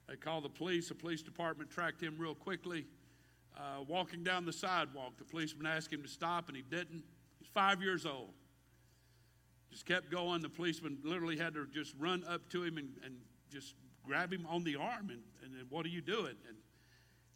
[0.08, 0.88] They called the police.
[0.88, 2.87] The police department tracked him real quickly.
[3.56, 7.02] Uh, walking down the sidewalk, the policeman asked him to stop and he didn't.
[7.38, 8.30] He's five years old.
[9.70, 10.40] Just kept going.
[10.40, 13.16] The policeman literally had to just run up to him and, and
[13.50, 13.74] just
[14.08, 16.34] grab him on the arm and, and, and what are you doing?
[16.48, 16.56] And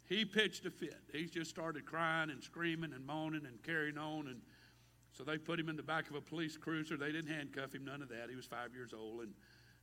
[0.08, 0.98] he pitched a fit.
[1.12, 4.26] He just started crying and screaming and moaning and carrying on.
[4.26, 4.40] And
[5.12, 6.96] so they put him in the back of a police cruiser.
[6.96, 8.28] They didn't handcuff him, none of that.
[8.28, 9.20] He was five years old.
[9.20, 9.32] And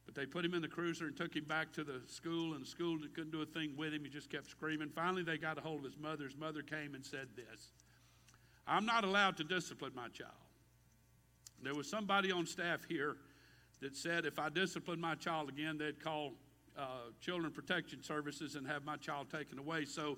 [0.06, 2.64] but they put him in the cruiser and took him back to the school, and
[2.64, 4.04] the school couldn't do a thing with him.
[4.04, 4.90] He just kept screaming.
[4.90, 6.24] Finally, they got a hold of his mother.
[6.24, 7.70] His mother came and said this
[8.66, 10.32] I'm not allowed to discipline my child.
[11.62, 13.18] There was somebody on staff here
[13.82, 16.34] that said if I disciplined my child again, they'd call
[16.80, 19.86] uh, Children Protection Services and have my child taken away.
[19.86, 20.18] So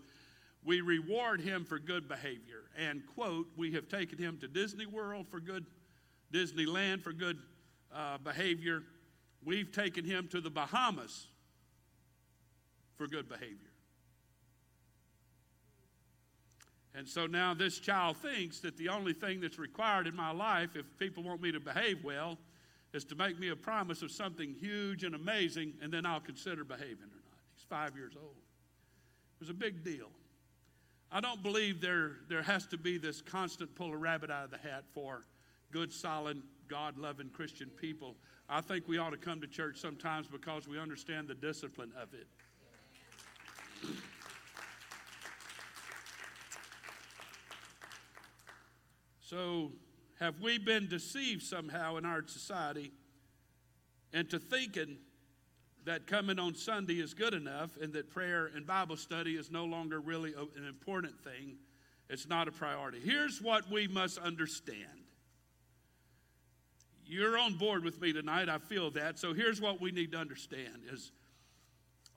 [0.64, 2.66] we reward him for good behavior.
[2.78, 5.66] And, quote, we have taken him to Disney World for good,
[6.32, 7.40] Disneyland for good
[7.94, 8.84] uh, behavior.
[9.44, 11.28] We've taken him to the Bahamas
[12.96, 13.72] for good behavior.
[16.94, 20.76] And so now this child thinks that the only thing that's required in my life,
[20.76, 22.38] if people want me to behave well,
[22.94, 26.64] is to make me a promise of something huge and amazing, and then I'll consider
[26.64, 27.40] behaving or not.
[27.56, 28.36] He's five years old.
[28.36, 30.10] It was a big deal.
[31.12, 34.52] I don't believe there, there has to be this constant pull a rabbit out of
[34.52, 35.24] the hat for
[35.72, 38.16] good, solid, God loving Christian people.
[38.48, 42.14] I think we ought to come to church sometimes because we understand the discipline of
[42.14, 42.28] it.
[49.22, 49.72] So,
[50.22, 52.92] have we been deceived somehow in our society
[54.14, 54.98] into thinking
[55.84, 59.66] that coming on Sunday is good enough and that prayer and Bible study is no
[59.66, 61.58] longer really an important thing?
[62.08, 63.00] It's not a priority.
[63.00, 64.86] Here's what we must understand.
[67.04, 68.48] You're on board with me tonight.
[68.48, 69.18] I feel that.
[69.18, 71.12] So here's what we need to understand is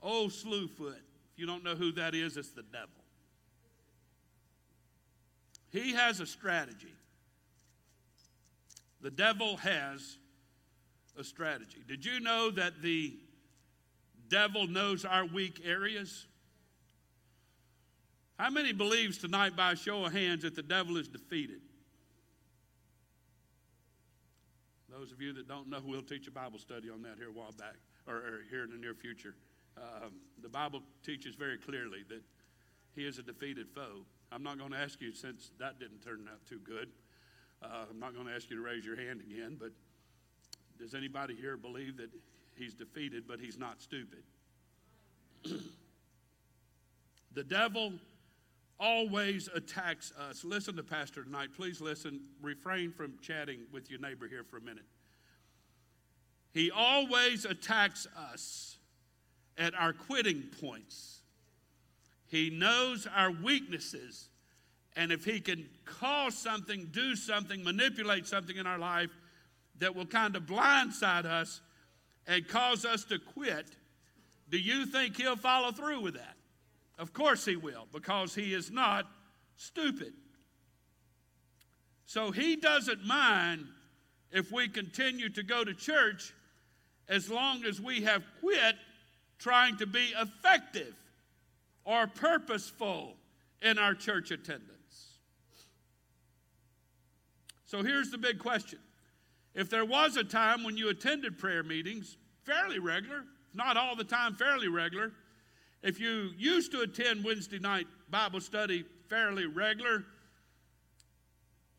[0.03, 0.99] oh, old Slewfoot.
[1.33, 3.03] If you don't know who that is, it's the devil.
[5.71, 6.93] He has a strategy.
[9.05, 10.17] The devil has
[11.15, 11.83] a strategy.
[11.87, 13.15] Did you know that the
[14.29, 16.25] devil knows our weak areas?
[18.39, 21.61] How many believes tonight by a show of hands that the devil is defeated?
[24.89, 27.31] Those of you that don't know, we'll teach a Bible study on that here a
[27.31, 27.75] while back,
[28.07, 29.35] or, or here in the near future.
[29.77, 32.23] Um, the Bible teaches very clearly that
[32.95, 34.03] he is a defeated foe.
[34.31, 36.89] I'm not going to ask you since that didn't turn out too good.
[37.63, 39.71] Uh, I'm not going to ask you to raise your hand again, but
[40.79, 42.09] does anybody here believe that
[42.55, 44.23] he's defeated, but he's not stupid?
[47.33, 47.93] the devil
[48.79, 50.43] always attacks us.
[50.43, 51.49] Listen to Pastor tonight.
[51.55, 52.21] Please listen.
[52.41, 54.85] Refrain from chatting with your neighbor here for a minute.
[56.53, 58.77] He always attacks us
[59.57, 61.21] at our quitting points.
[62.27, 64.29] He knows our weaknesses.
[64.95, 69.09] And if he can cause something, do something, manipulate something in our life
[69.79, 71.61] that will kind of blindside us
[72.27, 73.67] and cause us to quit,
[74.49, 76.35] do you think he'll follow through with that?
[76.97, 79.05] Of course he will, because he is not
[79.57, 80.13] stupid.
[82.05, 83.65] So he doesn't mind
[84.31, 86.33] if we continue to go to church
[87.09, 88.75] as long as we have quit
[89.39, 90.95] trying to be effective
[91.83, 93.15] or purposeful
[93.61, 94.74] in our church attendance.
[97.65, 98.79] So here's the big question.
[99.53, 104.03] If there was a time when you attended prayer meetings, fairly regular, not all the
[104.03, 105.11] time, fairly regular,
[105.81, 110.03] if you used to attend Wednesday night Bible study fairly regular,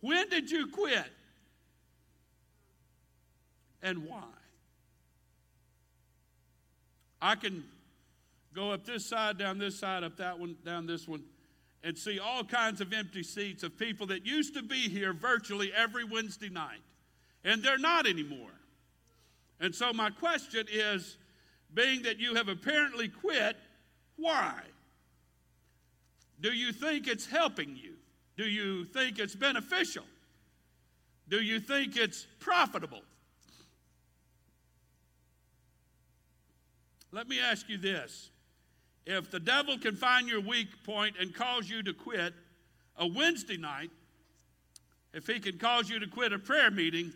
[0.01, 1.11] when did you quit?
[3.82, 4.22] And why?
[7.20, 7.64] I can
[8.55, 11.24] go up this side, down this side, up that one, down this one,
[11.87, 15.72] and see all kinds of empty seats of people that used to be here virtually
[15.72, 16.80] every Wednesday night.
[17.45, 18.51] And they're not anymore.
[19.61, 21.16] And so, my question is
[21.72, 23.57] being that you have apparently quit,
[24.16, 24.62] why?
[26.41, 27.95] Do you think it's helping you?
[28.37, 30.05] Do you think it's beneficial?
[31.28, 33.03] Do you think it's profitable?
[37.12, 38.30] Let me ask you this.
[39.07, 42.35] If the devil can find your weak point and cause you to quit
[42.97, 43.91] a Wednesday night,
[45.15, 47.13] if he can cause you to quit a prayer meeting,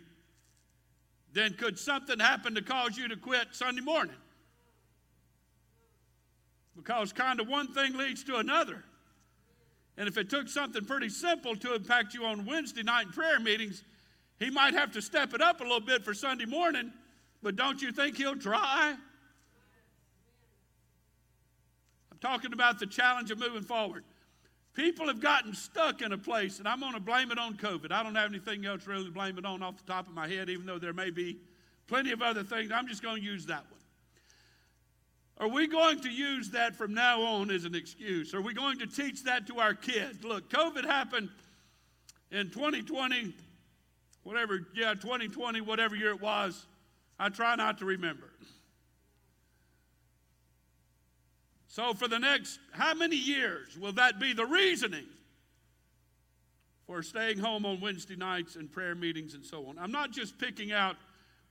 [1.32, 4.14] then could something happen to cause you to quit Sunday morning?
[6.76, 8.84] Because kind of one thing leads to another.
[9.96, 13.40] And if it took something pretty simple to impact you on Wednesday night in prayer
[13.40, 13.82] meetings,
[14.38, 16.92] he might have to step it up a little bit for Sunday morning,
[17.42, 18.94] but don't you think he'll try?
[22.20, 24.04] Talking about the challenge of moving forward.
[24.74, 27.90] People have gotten stuck in a place, and I'm going to blame it on COVID.
[27.90, 30.28] I don't have anything else really to blame it on off the top of my
[30.28, 31.38] head, even though there may be
[31.88, 32.70] plenty of other things.
[32.72, 33.80] I'm just going to use that one.
[35.38, 38.34] Are we going to use that from now on as an excuse?
[38.34, 40.22] Are we going to teach that to our kids?
[40.22, 41.30] Look, COVID happened
[42.30, 43.34] in 2020,
[44.22, 46.66] whatever, yeah, 2020, whatever year it was.
[47.18, 48.30] I try not to remember.
[51.70, 55.06] So, for the next how many years will that be the reasoning
[56.84, 59.78] for staying home on Wednesday nights and prayer meetings and so on?
[59.78, 60.96] I'm not just picking out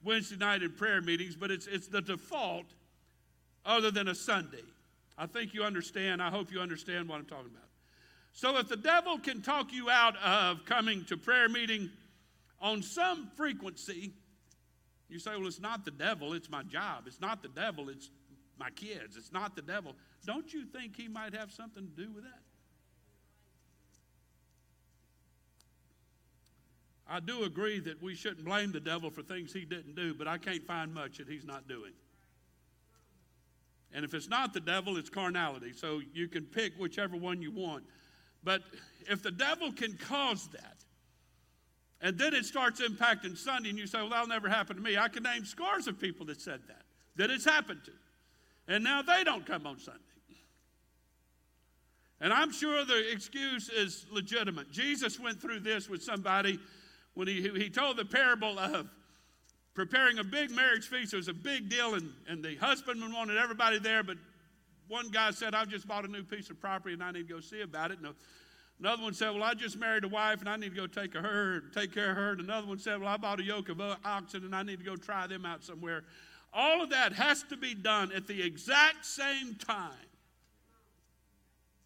[0.03, 2.65] Wednesday night and prayer meetings, but it's, it's the default
[3.65, 4.65] other than a Sunday.
[5.17, 6.21] I think you understand.
[6.21, 7.69] I hope you understand what I'm talking about.
[8.33, 11.89] So, if the devil can talk you out of coming to prayer meeting
[12.59, 14.11] on some frequency,
[15.07, 17.03] you say, Well, it's not the devil, it's my job.
[17.07, 18.09] It's not the devil, it's
[18.59, 19.17] my kids.
[19.17, 19.95] It's not the devil.
[20.25, 22.41] Don't you think he might have something to do with that?
[27.11, 30.27] I do agree that we shouldn't blame the devil for things he didn't do, but
[30.27, 31.93] I can't find much that he's not doing.
[33.91, 35.73] And if it's not the devil, it's carnality.
[35.73, 37.83] So you can pick whichever one you want.
[38.43, 38.61] But
[39.09, 40.77] if the devil can cause that,
[42.01, 44.97] and then it starts impacting Sunday, and you say, Well, that'll never happen to me.
[44.97, 46.83] I can name scores of people that said that,
[47.15, 47.91] that it's happened to.
[48.69, 49.99] And now they don't come on Sunday.
[52.21, 54.71] And I'm sure the excuse is legitimate.
[54.71, 56.59] Jesus went through this with somebody
[57.15, 58.87] when he, he told the parable of
[59.73, 61.13] preparing a big marriage feast.
[61.13, 64.17] It was a big deal, and, and the husbandman wanted everybody there, but
[64.87, 67.33] one guy said, I've just bought a new piece of property and I need to
[67.33, 67.99] go see about it.
[67.99, 68.13] And
[68.79, 71.15] another one said, Well, I just married a wife and I need to go take,
[71.15, 72.31] a her, take care of her.
[72.31, 74.79] And another one said, Well, I bought a yoke of uh, oxen and I need
[74.79, 76.03] to go try them out somewhere.
[76.53, 79.91] All of that has to be done at the exact same time.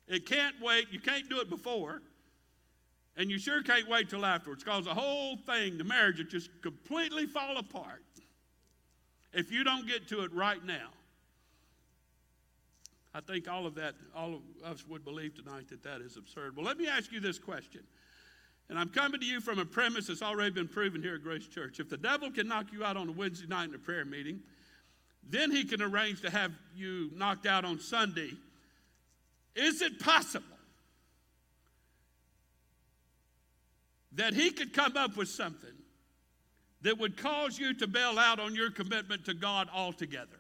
[0.07, 0.87] It can't wait.
[0.91, 2.01] You can't do it before.
[3.15, 6.49] And you sure can't wait till afterwards because the whole thing, the marriage, will just
[6.61, 8.03] completely fall apart
[9.33, 10.89] if you don't get to it right now.
[13.13, 16.55] I think all of that, all of us would believe tonight that that is absurd.
[16.55, 17.81] Well, let me ask you this question.
[18.69, 21.47] And I'm coming to you from a premise that's already been proven here at Grace
[21.47, 21.79] Church.
[21.79, 24.39] If the devil can knock you out on a Wednesday night in a prayer meeting,
[25.29, 28.31] then he can arrange to have you knocked out on Sunday.
[29.55, 30.47] Is it possible
[34.15, 35.73] that he could come up with something
[36.83, 40.39] that would cause you to bail out on your commitment to God altogether.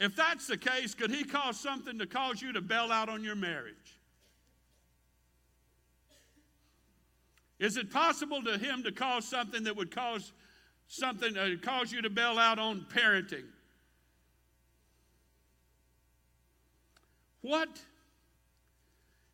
[0.00, 3.22] If that's the case, could he cause something to cause you to bail out on
[3.22, 3.97] your marriage?
[7.58, 10.32] Is it possible to him to cause something that would cause
[10.86, 13.44] something uh, cause you to bail out on parenting?
[17.40, 17.68] What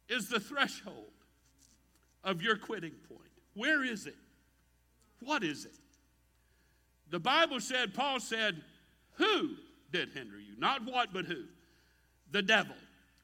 [0.08, 1.10] is the threshold
[2.22, 3.20] of your quitting point?
[3.54, 4.16] Where is it?
[5.20, 5.72] What is it?
[7.10, 8.62] The Bible said, Paul said,
[9.14, 9.50] Who
[9.92, 10.58] did hinder you?
[10.58, 11.44] Not what, but who?
[12.30, 12.76] The devil.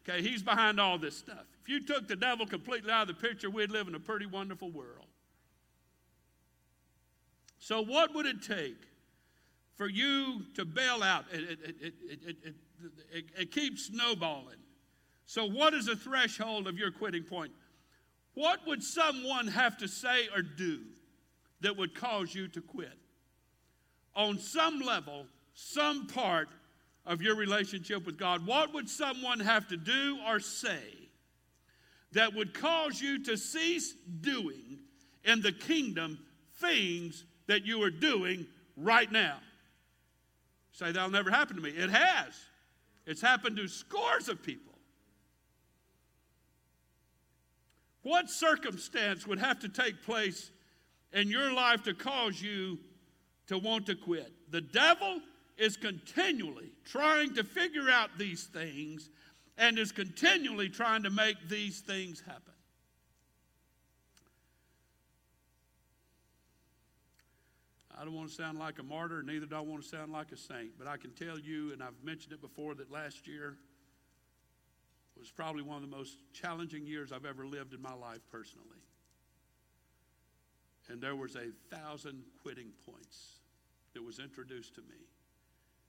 [0.08, 1.46] Okay, he's behind all this stuff.
[1.62, 4.26] If you took the devil completely out of the picture, we'd live in a pretty
[4.26, 5.06] wonderful world.
[7.58, 8.78] So, what would it take
[9.76, 11.26] for you to bail out?
[11.30, 12.54] It, it, it,
[13.12, 14.56] it, it keeps snowballing.
[15.26, 17.52] So, what is the threshold of your quitting point?
[18.34, 20.80] What would someone have to say or do
[21.60, 22.98] that would cause you to quit?
[24.16, 26.48] On some level, some part
[27.04, 30.99] of your relationship with God, what would someone have to do or say
[32.12, 34.78] that would cause you to cease doing
[35.24, 36.18] in the kingdom
[36.60, 38.46] things that you are doing
[38.76, 39.38] right now?
[40.72, 41.70] Say, that'll never happen to me.
[41.70, 42.34] It has.
[43.06, 44.70] It's happened to scores of people.
[48.02, 50.50] What circumstance would have to take place
[51.12, 52.78] in your life to cause you
[53.48, 54.32] to want to quit?
[54.50, 55.20] The devil
[55.58, 59.10] is continually trying to figure out these things
[59.60, 62.54] and is continually trying to make these things happen.
[67.96, 70.32] I don't want to sound like a martyr, neither do I want to sound like
[70.32, 73.58] a saint, but I can tell you, and I've mentioned it before, that last year
[75.18, 78.80] was probably one of the most challenging years I've ever lived in my life personally.
[80.88, 83.40] And there was a thousand quitting points
[83.92, 85.04] that was introduced to me.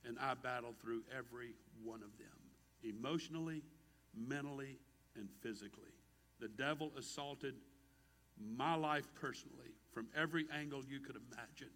[0.05, 2.40] And I battled through every one of them
[2.84, 3.63] emotionally,
[4.15, 4.77] mentally,
[5.15, 5.93] and physically.
[6.39, 7.55] The devil assaulted
[8.39, 11.73] my life personally from every angle you could imagine.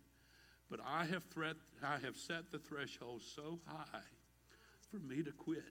[0.69, 3.99] But I have, threat, I have set the threshold so high
[4.89, 5.63] for me to quit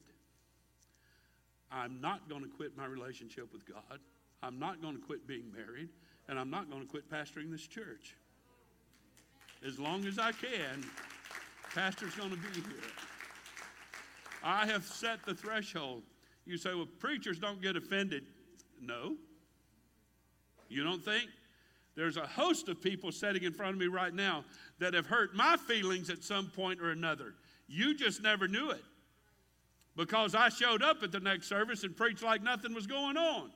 [1.74, 3.98] I'm not going to quit my relationship with God.
[4.42, 5.88] I'm not going to quit being married.
[6.28, 8.16] And I'm not going to quit pastoring this church.
[9.66, 10.84] As long as I can,
[11.74, 13.13] pastor's going to be here.
[14.44, 16.02] I have set the threshold.
[16.44, 18.24] You say, well, preachers don't get offended.
[18.80, 19.16] No.
[20.68, 21.30] You don't think?
[21.96, 24.44] There's a host of people sitting in front of me right now
[24.80, 27.34] that have hurt my feelings at some point or another.
[27.68, 28.82] You just never knew it
[29.96, 33.50] because I showed up at the next service and preached like nothing was going on.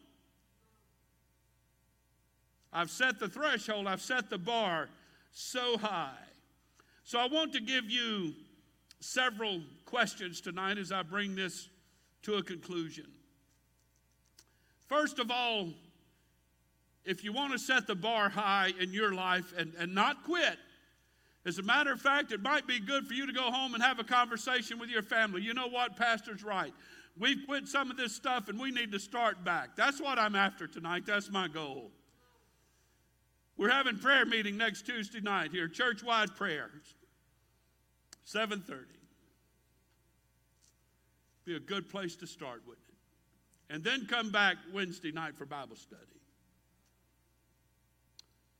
[2.72, 4.88] I've set the threshold, I've set the bar
[5.32, 6.12] so high.
[7.04, 8.34] So I want to give you
[9.00, 11.68] several questions tonight as I bring this
[12.22, 13.06] to a conclusion.
[14.86, 15.70] First of all,
[17.06, 20.58] if you want to set the bar high in your life and, and not quit,
[21.46, 23.82] as a matter of fact, it might be good for you to go home and
[23.82, 25.40] have a conversation with your family.
[25.40, 25.96] You know what?
[25.96, 26.74] Pastor's right.
[27.18, 29.74] We've quit some of this stuff and we need to start back.
[29.74, 31.04] That's what I'm after tonight.
[31.06, 31.90] That's my goal.
[33.56, 36.94] We're having prayer meeting next Tuesday night here, church-wide prayers.
[38.26, 38.97] 7:30.
[41.48, 43.72] Be a good place to start, wouldn't it?
[43.74, 46.02] And then come back Wednesday night for Bible study.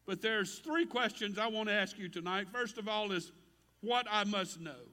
[0.07, 2.47] But there's three questions I want to ask you tonight.
[2.51, 3.31] First of all, is
[3.83, 4.87] what I must know.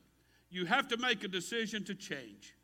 [0.50, 2.58] You have to make a decision to change.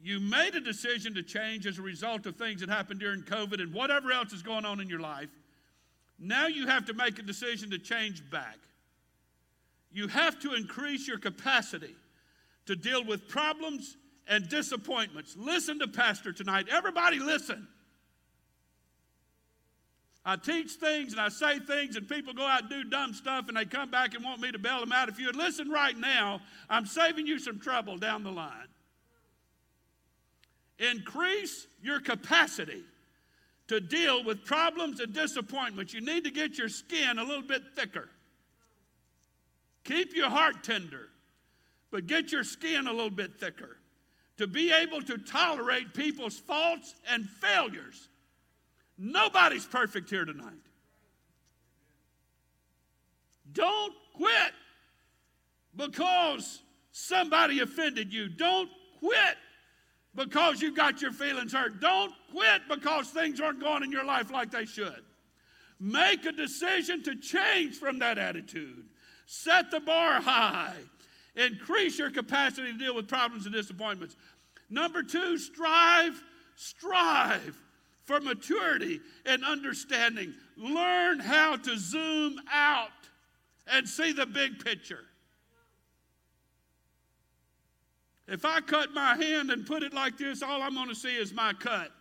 [0.00, 3.60] You made a decision to change as a result of things that happened during COVID
[3.60, 5.30] and whatever else is going on in your life.
[6.20, 8.58] Now you have to make a decision to change back.
[9.90, 11.96] You have to increase your capacity
[12.66, 13.96] to deal with problems
[14.28, 15.36] and disappointments.
[15.36, 16.66] Listen to Pastor tonight.
[16.70, 17.68] Everybody, listen.
[20.24, 23.46] I teach things and I say things, and people go out and do dumb stuff,
[23.46, 25.08] and they come back and want me to bail them out.
[25.08, 28.66] If you would listen right now, I'm saving you some trouble down the line.
[30.78, 32.82] Increase your capacity
[33.68, 35.94] to deal with problems and disappointments.
[35.94, 38.08] You need to get your skin a little bit thicker.
[39.84, 41.08] Keep your heart tender,
[41.92, 43.78] but get your skin a little bit thicker
[44.38, 48.08] to be able to tolerate people's faults and failures
[48.98, 50.52] Nobody's perfect here tonight.
[53.52, 54.52] Don't quit
[55.76, 56.62] because
[56.92, 58.28] somebody offended you.
[58.28, 59.36] Don't quit
[60.14, 61.80] because you got your feelings hurt.
[61.80, 65.02] Don't quit because things aren't going in your life like they should.
[65.78, 68.84] Make a decision to change from that attitude.
[69.26, 70.76] Set the bar high.
[71.36, 74.16] Increase your capacity to deal with problems and disappointments.
[74.70, 76.22] Number two, strive,
[76.56, 77.56] strive
[78.04, 80.32] for maturity and understanding.
[80.56, 82.88] Learn how to zoom out
[83.66, 85.04] and see the big picture.
[88.28, 91.14] If I cut my hand and put it like this, all I'm going to see
[91.14, 91.92] is my cut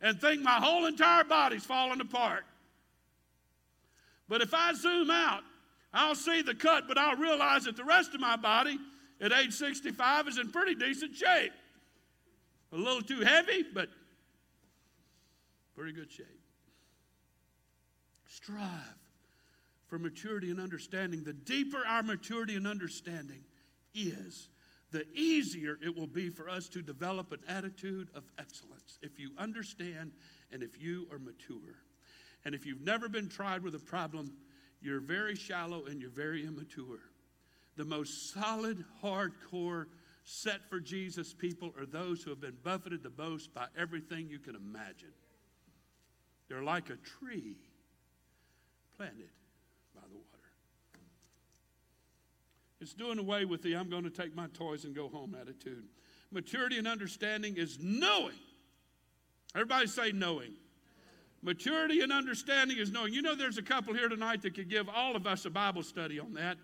[0.00, 2.44] and think my whole entire body's falling apart.
[4.28, 5.42] But if I zoom out,
[5.92, 8.78] I'll see the cut, but I'll realize that the rest of my body
[9.20, 11.52] at age 65 is in pretty decent shape.
[12.72, 13.88] A little too heavy, but
[15.74, 16.26] pretty good shape.
[18.26, 18.98] Strive
[19.86, 21.22] for maturity and understanding.
[21.24, 23.44] The deeper our maturity and understanding
[23.94, 24.48] is,
[24.92, 29.30] the easier it will be for us to develop an attitude of excellence if you
[29.38, 30.12] understand
[30.52, 31.76] and if you are mature.
[32.44, 34.32] And if you've never been tried with a problem,
[34.80, 37.00] you're very shallow and you're very immature.
[37.76, 39.86] The most solid, hardcore,
[40.24, 44.38] set for Jesus people are those who have been buffeted the most by everything you
[44.38, 45.12] can imagine.
[46.48, 47.56] They're like a tree
[48.96, 49.30] planted
[49.94, 50.26] by the water.
[52.80, 55.84] It's doing away with the I'm going to take my toys and go home attitude.
[56.30, 58.34] Maturity and understanding is knowing.
[59.54, 60.54] Everybody say knowing.
[61.46, 63.14] Maturity and understanding is knowing.
[63.14, 65.84] You know, there's a couple here tonight that could give all of us a Bible
[65.84, 66.56] study on that.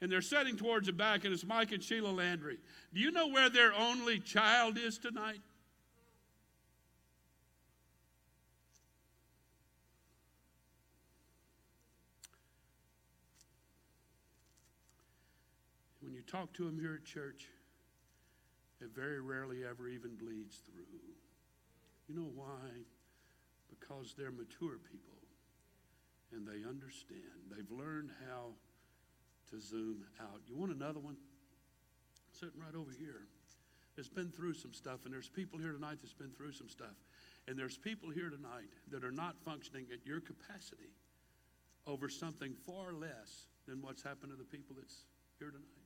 [0.00, 2.56] And they're sitting towards the back, and it's Mike and Sheila Landry.
[2.94, 5.42] Do you know where their only child is tonight?
[16.00, 17.48] When you talk to them here at church,
[18.80, 20.84] it very rarely ever even bleeds through.
[22.08, 22.86] You know why?
[23.78, 25.16] Because they're mature people
[26.32, 27.48] and they understand.
[27.50, 28.52] They've learned how
[29.50, 30.40] to zoom out.
[30.46, 31.16] You want another one?
[32.32, 33.28] Sitting right over here.
[33.98, 36.96] It's been through some stuff, and there's people here tonight that's been through some stuff.
[37.46, 40.96] And there's people here tonight that are not functioning at your capacity
[41.86, 45.04] over something far less than what's happened to the people that's
[45.38, 45.81] here tonight.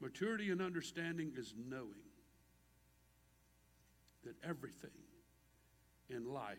[0.00, 2.08] Maturity and understanding is knowing
[4.24, 4.90] that everything
[6.08, 6.56] in life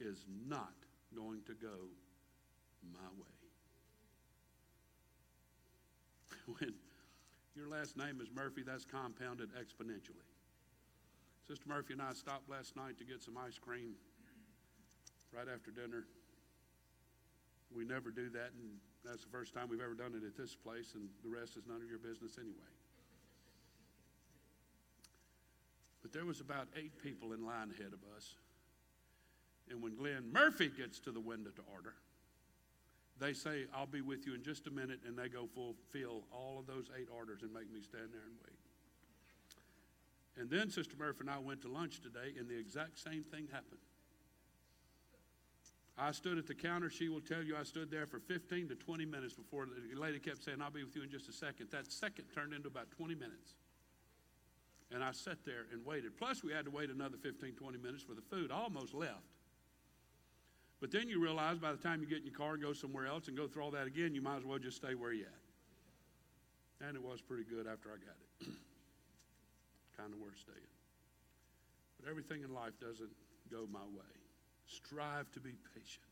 [0.00, 0.74] is not
[1.14, 1.88] going to go
[2.92, 3.26] my way.
[6.60, 6.74] When
[7.56, 10.28] your last name is Murphy, that's compounded exponentially.
[11.48, 13.94] Sister Murphy and I stopped last night to get some ice cream
[15.32, 16.04] right after dinner.
[17.74, 20.54] We never do that, and that's the first time we've ever done it at this
[20.54, 22.75] place, and the rest is none of your business anyway.
[26.06, 28.36] But there was about eight people in line ahead of us.
[29.68, 31.94] And when Glenn Murphy gets to the window to order,
[33.18, 36.60] they say, I'll be with you in just a minute, and they go fulfill all
[36.60, 38.54] of those eight orders and make me stand there and wait.
[40.40, 43.48] And then Sister Murphy and I went to lunch today, and the exact same thing
[43.50, 43.82] happened.
[45.98, 46.88] I stood at the counter.
[46.88, 50.20] She will tell you I stood there for 15 to 20 minutes before the lady
[50.20, 51.72] kept saying, I'll be with you in just a second.
[51.72, 53.56] That second turned into about 20 minutes.
[54.94, 56.16] And I sat there and waited.
[56.16, 58.52] Plus, we had to wait another 15, 20 minutes for the food.
[58.52, 59.26] I almost left.
[60.80, 63.06] But then you realize by the time you get in your car and go somewhere
[63.06, 65.26] else and go through all that again, you might as well just stay where you're
[65.26, 66.86] at.
[66.86, 68.52] And it was pretty good after I got it.
[69.96, 70.58] kind of worth staying.
[71.98, 73.10] But everything in life doesn't
[73.50, 74.14] go my way.
[74.66, 76.04] Strive to be patient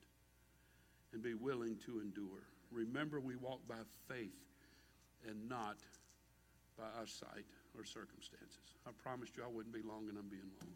[1.13, 2.49] and be willing to endure.
[2.73, 4.33] Remember, we walk by faith
[5.29, 5.77] and not
[6.79, 7.47] by our sight
[7.77, 8.77] or circumstances.
[8.87, 10.71] I promised you I wouldn't be long, and I'm being long.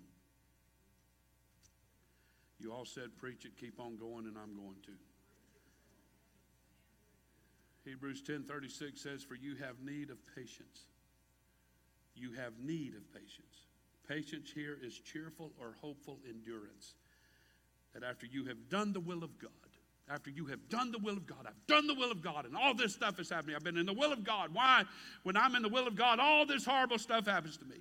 [2.59, 4.93] You all said, preach it, keep on going, and I'm going to.
[7.85, 10.87] Hebrews 10:36 says, "For you have need of patience."
[12.15, 13.67] You have need of patience.
[14.07, 16.97] Patience here is cheerful or hopeful endurance
[17.93, 19.53] that after you have done the will of God,
[20.11, 22.57] after you have done the will of God, I've done the will of God, and
[22.57, 23.57] all this stuff is happening.
[23.57, 24.53] I've been in the will of God.
[24.53, 24.85] Why?
[25.23, 27.77] When I'm in the will of God, all this horrible stuff happens to me.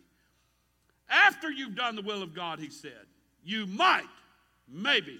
[1.09, 3.05] After you've done the will of God, he said,
[3.43, 4.09] you might,
[4.67, 5.19] maybe,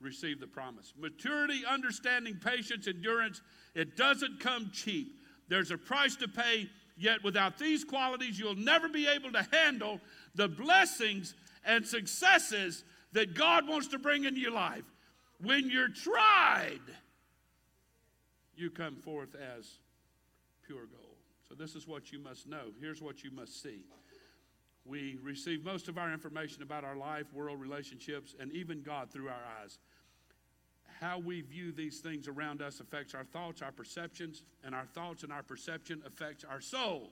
[0.00, 0.92] receive the promise.
[0.96, 3.42] Maturity, understanding, patience, endurance,
[3.74, 5.20] it doesn't come cheap.
[5.48, 10.00] There's a price to pay, yet without these qualities, you'll never be able to handle
[10.36, 14.84] the blessings and successes that God wants to bring into your life.
[15.42, 16.80] When you're tried,
[18.54, 19.78] you come forth as
[20.66, 21.16] pure gold.
[21.48, 22.72] So, this is what you must know.
[22.80, 23.80] Here's what you must see.
[24.84, 29.28] We receive most of our information about our life, world, relationships, and even God through
[29.28, 29.78] our eyes.
[31.00, 35.22] How we view these things around us affects our thoughts, our perceptions, and our thoughts
[35.22, 37.10] and our perception affects our soul.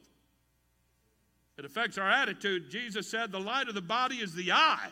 [1.56, 2.70] It affects our attitude.
[2.70, 4.90] Jesus said, The light of the body is the eye.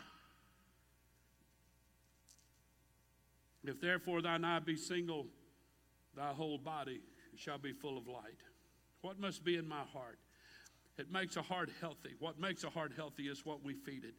[3.68, 5.26] If therefore thine eye be single,
[6.16, 7.00] thy whole body
[7.36, 8.40] shall be full of light.
[9.02, 10.18] What must be in my heart?
[10.98, 12.14] It makes a heart healthy.
[12.18, 14.14] What makes a heart healthy is what we feed it.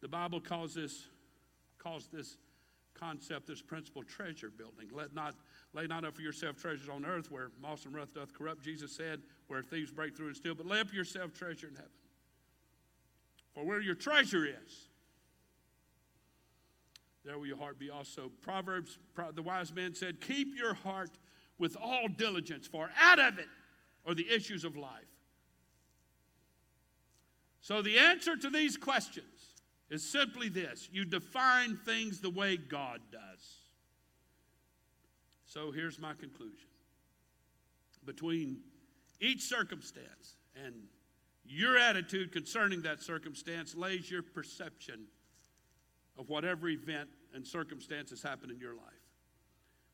[0.00, 1.06] The Bible calls this,
[1.78, 2.36] calls this
[2.94, 4.88] concept, this principle, treasure building.
[4.92, 5.34] Let not
[5.74, 8.62] lay not up for yourself treasures on earth where moss and rust doth corrupt.
[8.62, 11.90] Jesus said, where thieves break through and steal, but lay up yourself treasure in heaven.
[13.54, 14.87] For where your treasure is,
[17.24, 18.30] there will your heart be also.
[18.42, 18.98] Proverbs,
[19.34, 21.10] the wise man said, Keep your heart
[21.58, 23.48] with all diligence, for out of it
[24.06, 24.92] are the issues of life.
[27.60, 29.26] So the answer to these questions
[29.90, 33.56] is simply this you define things the way God does.
[35.44, 36.68] So here's my conclusion.
[38.04, 38.58] Between
[39.20, 40.74] each circumstance and
[41.44, 45.06] your attitude concerning that circumstance lays your perception
[46.18, 48.84] of whatever event and circumstances happen in your life.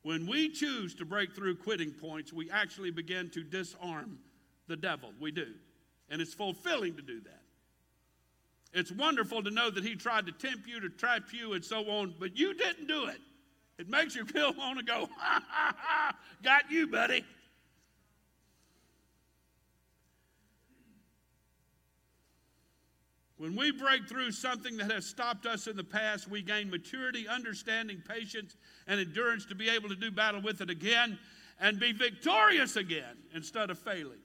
[0.03, 4.19] When we choose to break through quitting points, we actually begin to disarm
[4.67, 5.13] the devil.
[5.21, 5.55] We do.
[6.11, 7.41] And it's fulfilling to do that.
[8.73, 11.89] It's wonderful to know that he tried to tempt you, to trap you, and so
[11.89, 13.21] on, but you didn't do it.
[13.79, 17.25] It makes you feel want to go, ha ha ha, got you, buddy.
[23.37, 27.27] When we break through something that has stopped us in the past, we gain maturity,
[27.27, 28.57] understanding, patience,
[28.87, 31.19] and endurance to be able to do battle with it again
[31.61, 34.19] and be victorious again instead of failing.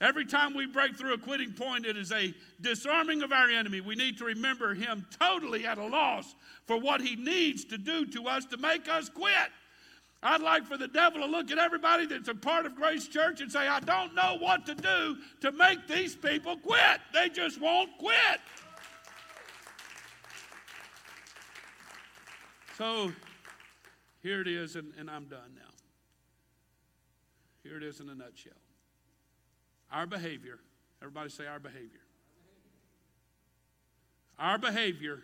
[0.00, 3.80] Every time we break through a quitting point, it is a disarming of our enemy.
[3.80, 6.34] We need to remember him totally at a loss
[6.66, 9.32] for what he needs to do to us to make us quit.
[10.26, 13.42] I'd like for the devil to look at everybody that's a part of Grace Church
[13.42, 17.00] and say, I don't know what to do to make these people quit.
[17.12, 18.40] They just won't quit.
[22.78, 23.12] So
[24.22, 25.60] here it is, and, and I'm done now.
[27.62, 28.52] Here it is in a nutshell.
[29.92, 30.58] Our behavior,
[31.02, 32.00] everybody say our behavior.
[34.38, 35.22] Our behavior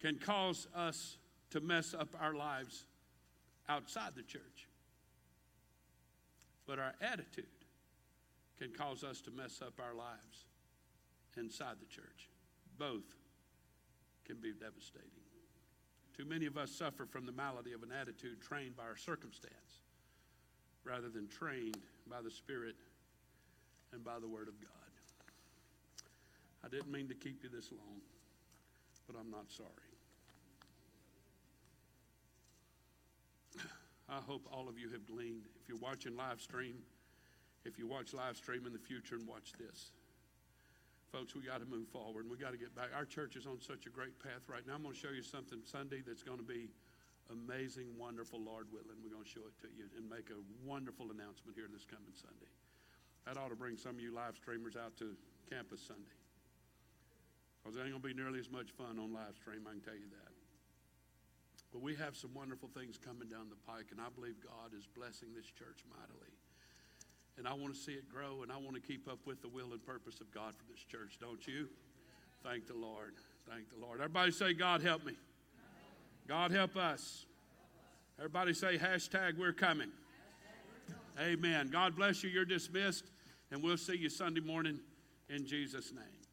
[0.00, 1.16] can cause us
[1.50, 2.84] to mess up our lives
[3.68, 4.68] outside the church.
[6.66, 7.46] But our attitude
[8.58, 10.44] can cause us to mess up our lives
[11.36, 12.28] inside the church.
[12.78, 13.16] Both
[14.24, 15.10] can be devastating.
[16.16, 19.82] Too many of us suffer from the malady of an attitude trained by our circumstance
[20.84, 22.76] rather than trained by the Spirit
[23.92, 24.70] and by the Word of God.
[26.64, 28.00] I didn't mean to keep you this long,
[29.06, 29.83] but I'm not sorry.
[34.08, 35.48] I hope all of you have gleaned.
[35.60, 36.76] If you're watching live stream,
[37.64, 39.92] if you watch live stream in the future and watch this,
[41.10, 42.92] folks, we got to move forward and we got to get back.
[42.94, 44.74] Our church is on such a great path right now.
[44.74, 46.68] I'm going to show you something Sunday that's going to be
[47.32, 49.00] amazing, wonderful, Lord willing.
[49.00, 50.36] We're going to show it to you and make a
[50.66, 52.52] wonderful announcement here this coming Sunday.
[53.24, 55.16] That ought to bring some of you live streamers out to
[55.48, 56.18] campus Sunday.
[57.62, 59.80] Because it ain't going to be nearly as much fun on live stream, I can
[59.80, 60.33] tell you that.
[61.74, 64.86] But we have some wonderful things coming down the pike, and I believe God is
[64.86, 66.30] blessing this church mightily.
[67.36, 69.48] And I want to see it grow, and I want to keep up with the
[69.48, 71.68] will and purpose of God for this church, don't you?
[72.44, 73.14] Thank the Lord.
[73.50, 73.98] Thank the Lord.
[73.98, 75.14] Everybody say, God help me.
[76.28, 77.26] God help us.
[78.20, 79.90] Everybody say, hashtag we're coming.
[81.20, 81.70] Amen.
[81.72, 82.30] God bless you.
[82.30, 83.06] You're dismissed,
[83.50, 84.78] and we'll see you Sunday morning
[85.28, 86.23] in Jesus' name.